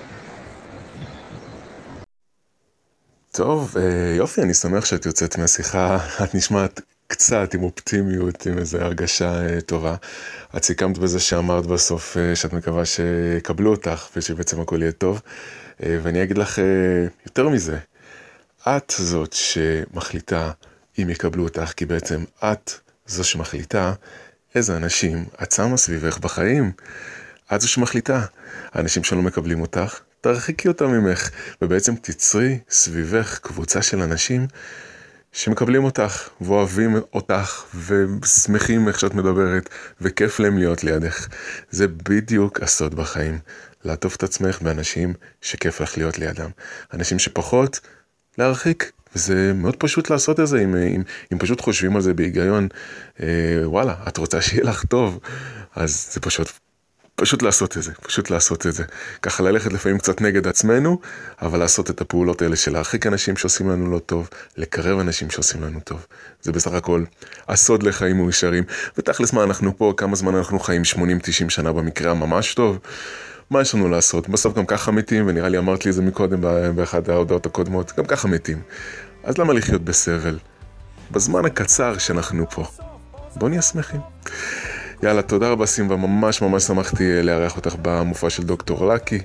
טוב, 3.31 3.75
יופי, 4.17 4.41
אני 4.41 4.53
שמח 4.53 4.86
שאת 4.86 5.05
יוצאת 5.05 5.38
מהשיחה, 5.38 5.97
את 6.23 6.36
נשמעת 6.36 6.81
קצת 7.15 7.54
עם 7.54 7.63
אופטימיות, 7.63 8.45
עם 8.45 8.58
איזו 8.58 8.78
הרגשה 8.78 9.62
טובה. 9.62 9.95
את 10.58 10.63
סיכמת 10.63 10.97
בזה 10.97 11.19
שאמרת 11.19 11.65
בסוף 11.65 12.17
שאת 12.36 12.54
מקווה 12.54 12.84
שיקבלו 12.86 13.71
אותך 13.71 14.08
ושבעצם 14.15 14.62
הכל 14.62 14.82
יהיה 14.82 14.91
טוב. 14.91 15.21
ואני 15.80 16.23
אגיד 16.23 16.38
לך 16.38 16.60
יותר 17.25 17.49
מזה, 17.49 17.78
את 18.67 18.93
זאת 18.97 19.34
שמחליטה 19.34 20.51
אם 20.99 21.10
יקבלו 21.10 21.43
אותך, 21.43 21.73
כי 21.75 21.86
בעצם 21.86 22.23
את 22.43 22.71
זו 23.08 23.23
שמחליטה 23.23 23.93
איזה 24.56 24.78
אנשים 24.78 25.25
את 25.43 25.51
שמה 25.51 25.78
סביבך 25.78 26.17
בחיים. 26.17 26.71
את 27.54 27.62
זו 27.62 27.67
שמחליטה. 27.67 28.25
האנשים 28.71 29.04
שלא 29.04 29.21
מקבלים 29.21 29.62
אותך, 29.62 29.99
תרחיקי 30.21 30.67
אותם 30.67 30.88
ממך, 30.88 31.30
ובעצם 31.62 31.95
תצרי 31.95 32.60
סביבך 32.69 33.39
קבוצה 33.39 33.82
של 33.82 34.01
אנשים 34.01 34.47
שמקבלים 35.36 35.84
אותך, 35.84 36.30
ואוהבים 36.41 36.95
אותך, 37.13 37.63
ושמחים 37.88 38.88
איך 38.88 39.00
שאת 39.00 39.13
מדברת, 39.13 39.69
וכיף 40.02 40.39
להם 40.39 40.58
להיות 40.58 40.84
לידך. 40.84 41.28
זה 41.69 41.88
בדיוק 41.88 42.62
הסוד 42.62 42.95
בחיים, 42.95 43.39
לעטוף 43.84 44.15
את 44.15 44.24
עצמך 44.24 44.62
באנשים 44.62 45.13
שכיף 45.41 45.82
לך 45.82 45.98
להיות 45.98 46.19
לידם. 46.19 46.50
אנשים 46.93 47.19
שפחות, 47.19 47.80
להרחיק. 48.38 48.91
וזה 49.15 49.52
מאוד 49.56 49.76
פשוט 49.76 50.10
לעשות 50.10 50.39
את 50.39 50.48
זה, 50.48 50.62
אם, 50.62 50.76
אם, 50.76 51.02
אם 51.34 51.38
פשוט 51.38 51.62
חושבים 51.62 51.95
על 51.95 52.02
זה 52.02 52.13
בהיגיון, 52.13 52.67
אה, 53.19 53.28
וואלה, 53.63 53.95
את 54.08 54.17
רוצה 54.17 54.41
שיהיה 54.41 54.63
לך 54.63 54.86
טוב, 54.86 55.19
אז 55.76 56.10
זה 56.13 56.19
פשוט, 56.19 56.52
פשוט 57.15 57.41
לעשות 57.41 57.78
את 57.78 57.84
זה, 57.84 57.93
פשוט 57.93 58.30
לעשות 58.30 58.65
את 58.65 58.73
זה. 58.73 58.84
ככה 59.21 59.43
ללכת 59.43 59.73
לפעמים 59.73 59.97
קצת 59.97 60.21
נגד 60.21 60.47
עצמנו, 60.47 60.99
אבל 61.41 61.60
לעשות 61.60 61.89
את 61.89 62.01
הפעולות 62.01 62.41
האלה 62.41 62.56
של 62.56 62.73
להרחיק 62.73 63.08
אנשים 63.08 63.38
שעושים 63.38 63.69
לנו 63.69 63.91
לא 63.91 63.99
טוב, 63.99 64.30
לקרב 64.58 64.99
אנשים 64.99 65.30
שעושים 65.30 65.63
לנו 65.63 65.80
טוב. 65.80 66.06
זה 66.41 66.51
בסך 66.51 66.73
הכל 66.73 67.04
הסוד 67.47 67.84
לחיים 67.84 68.17
מאושרים. 68.17 68.63
ותכלס 68.97 69.34
מה 69.34 69.43
אנחנו 69.43 69.78
פה, 69.78 69.93
כמה 69.97 70.15
זמן 70.15 70.36
אנחנו 70.36 70.60
חיים, 70.60 70.82
80-90 70.82 71.49
שנה 71.49 71.71
במקרה 71.71 72.12
הממש 72.12 72.54
טוב. 72.54 72.80
מה 73.49 73.62
יש 73.62 73.75
לנו 73.75 73.89
לעשות? 73.89 74.30
בסוף 74.30 74.58
גם 74.58 74.65
ככה 74.65 74.91
מתים, 74.91 75.28
ונראה 75.28 75.49
לי 75.49 75.58
אמרת 75.58 75.86
לי 75.86 75.89
את 75.89 75.95
זה 75.95 76.01
מקודם 76.01 76.41
באחת 76.75 77.10
ההודעות 77.10 77.45
הקודמות, 77.45 77.93
גם 77.97 78.06
ככה 78.06 78.28
מתים. 78.28 78.62
אז 79.23 79.38
למה 79.38 79.54
לחיות 79.54 79.82
בסבל? 79.82 80.38
בזמן 81.12 81.45
הקצר 81.45 81.97
שאנחנו 81.97 82.49
פה. 82.49 82.65
בוא 83.36 83.49
נהיה 83.49 83.62
שמחים. 83.62 84.01
יאללה, 85.03 85.21
תודה 85.21 85.49
רבה 85.49 85.65
סימבה, 85.65 85.95
ממש 85.95 86.41
ממש 86.41 86.63
שמחתי 86.63 87.23
לארח 87.23 87.58
אותך 87.58 87.75
במופע 87.81 88.29
של 88.29 88.43
דוקטור 88.43 88.93
לקי. 88.93 89.19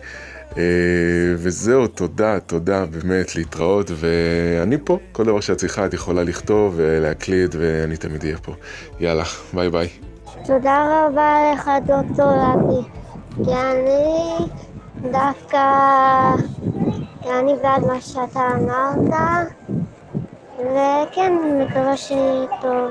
וזהו, 1.37 1.87
תודה, 1.87 2.41
תודה, 2.41 2.85
באמת, 2.87 3.37
להתראות, 3.37 3.91
ואני 3.95 4.77
פה, 4.85 4.99
כל 5.13 5.25
דבר 5.25 5.41
שאת 5.41 5.57
צריכה 5.57 5.87
את 5.87 5.95
יכולה 5.95 6.23
לכתוב 6.23 6.75
ולהקליט, 6.77 7.55
ואני 7.59 7.97
תמיד 7.97 8.25
אהיה 8.25 8.39
פה. 8.39 8.53
יאללה, 9.01 9.25
ביי 9.55 9.71
ביי. 9.71 9.89
תודה 10.45 11.07
רבה 11.09 11.53
לך, 11.55 11.71
דוקטור 11.87 12.31
לקי, 12.31 12.89
כי 13.45 13.51
אני 13.55 14.47
דווקא, 15.13 15.63
כי 17.23 17.29
אני 17.41 17.53
בעד 17.63 17.87
מה 17.87 18.01
שאתה 18.01 18.41
אמרת. 18.55 19.15
וכן, 20.59 21.33
מקווה 21.61 21.97
שיהיה 21.97 22.47
טוב. 22.63 22.91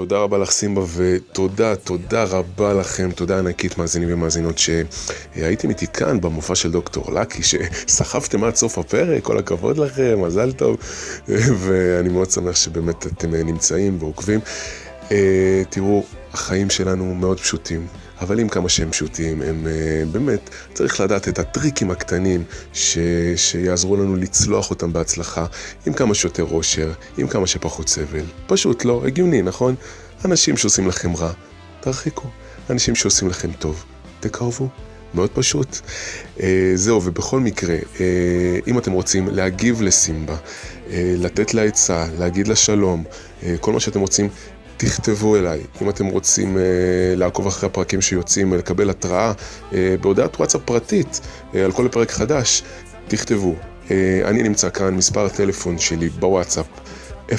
תודה 0.00 0.18
רבה 0.18 0.38
לך 0.38 0.50
סימבה, 0.50 0.82
ותודה, 0.96 1.76
תודה 1.76 2.24
רבה 2.24 2.74
לכם, 2.74 3.10
תודה 3.10 3.38
ענקית 3.38 3.78
מאזינים 3.78 4.08
ומאזינות 4.12 4.58
שהייתם 4.58 5.68
איתי 5.68 5.86
כאן 5.86 6.20
במופע 6.20 6.54
של 6.54 6.70
דוקטור 6.70 7.12
לקי, 7.12 7.42
שסחבתם 7.42 8.44
עד 8.44 8.54
סוף 8.54 8.78
הפרק, 8.78 9.22
כל 9.22 9.38
הכבוד 9.38 9.78
לכם, 9.78 10.20
מזל 10.22 10.52
טוב, 10.52 10.76
ואני 11.28 12.08
מאוד 12.08 12.30
שמח 12.30 12.56
שבאמת 12.56 13.06
אתם 13.06 13.34
נמצאים 13.34 13.96
ועוקבים. 14.00 14.40
אה, 15.12 15.62
תראו, 15.70 16.04
החיים 16.32 16.70
שלנו 16.70 17.14
מאוד 17.14 17.40
פשוטים. 17.40 17.86
אבל 18.20 18.38
עם 18.38 18.48
כמה 18.48 18.68
שהם 18.68 18.90
פשוטים, 18.90 19.42
הם 19.42 19.66
uh, 19.66 20.08
באמת, 20.12 20.50
צריך 20.74 21.00
לדעת 21.00 21.28
את 21.28 21.38
הטריקים 21.38 21.90
הקטנים 21.90 22.44
ש, 22.72 22.98
שיעזרו 23.36 23.96
לנו 23.96 24.16
לצלוח 24.16 24.70
אותם 24.70 24.92
בהצלחה, 24.92 25.46
עם 25.86 25.92
כמה 25.92 26.14
שיותר 26.14 26.44
אושר, 26.50 26.92
עם 27.18 27.28
כמה 27.28 27.46
שפחות 27.46 27.88
סבל. 27.88 28.24
פשוט 28.46 28.84
לא, 28.84 29.02
הגיוני, 29.06 29.42
נכון? 29.42 29.74
אנשים 30.24 30.56
שעושים 30.56 30.88
לכם 30.88 31.16
רע, 31.16 31.32
תרחיקו. 31.80 32.28
אנשים 32.70 32.94
שעושים 32.94 33.28
לכם 33.28 33.52
טוב, 33.52 33.84
תקרבו. 34.20 34.68
מאוד 35.14 35.30
פשוט. 35.30 35.76
Uh, 36.36 36.40
זהו, 36.74 37.04
ובכל 37.04 37.40
מקרה, 37.40 37.76
uh, 37.78 38.00
אם 38.66 38.78
אתם 38.78 38.92
רוצים 38.92 39.28
להגיב 39.28 39.82
לסימבה, 39.82 40.36
uh, 40.36 40.90
לתת 41.18 41.54
לה 41.54 41.62
עצה, 41.62 42.06
להגיד 42.18 42.48
לה 42.48 42.56
שלום, 42.56 43.04
uh, 43.04 43.44
כל 43.60 43.72
מה 43.72 43.80
שאתם 43.80 44.00
רוצים, 44.00 44.28
תכתבו 44.80 45.36
אליי. 45.36 45.60
אם 45.82 45.90
אתם 45.90 46.06
רוצים 46.06 46.56
uh, 46.56 46.60
לעקוב 47.16 47.46
אחרי 47.46 47.66
הפרקים 47.66 48.00
שיוצאים, 48.00 48.54
לקבל 48.54 48.90
התראה 48.90 49.32
uh, 49.32 49.74
בהודעת 50.00 50.36
וואטסאפ 50.36 50.60
פרטית 50.64 51.20
uh, 51.52 51.56
על 51.56 51.72
כל 51.72 51.88
פרק 51.90 52.10
חדש, 52.10 52.62
תכתבו. 53.08 53.54
Uh, 53.88 53.90
אני 54.24 54.42
נמצא 54.42 54.70
כאן, 54.70 54.94
מספר 54.94 55.26
הטלפון 55.26 55.78
שלי 55.78 56.08
בוואטסאפ 56.08 56.66
055-917-6658. 57.28 57.32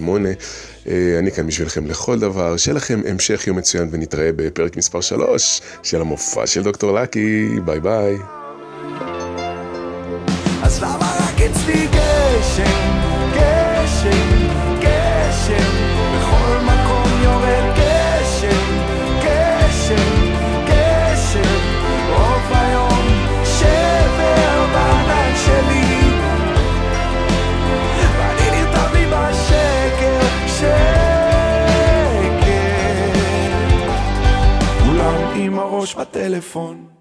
Uh, 0.00 0.88
אני 1.18 1.30
כאן 1.30 1.46
בשבילכם 1.46 1.86
לכל 1.86 2.18
דבר, 2.18 2.56
שיהיה 2.56 2.76
לכם 2.76 3.00
המשך 3.08 3.46
יום 3.46 3.56
מצוין 3.56 3.88
ונתראה 3.92 4.30
בפרק 4.36 4.76
מספר 4.76 5.00
3 5.00 5.60
של 5.82 6.00
המופע 6.00 6.46
של 6.46 6.62
דוקטור 6.62 6.92
לקי, 6.92 7.48
ביי 7.64 7.80
ביי. 7.80 8.16
אז 10.62 10.82
למה 10.82 11.16
רק 11.20 11.40
אצלי 11.40 11.89
הראש 35.90 36.08
בטלפון. 36.08 36.99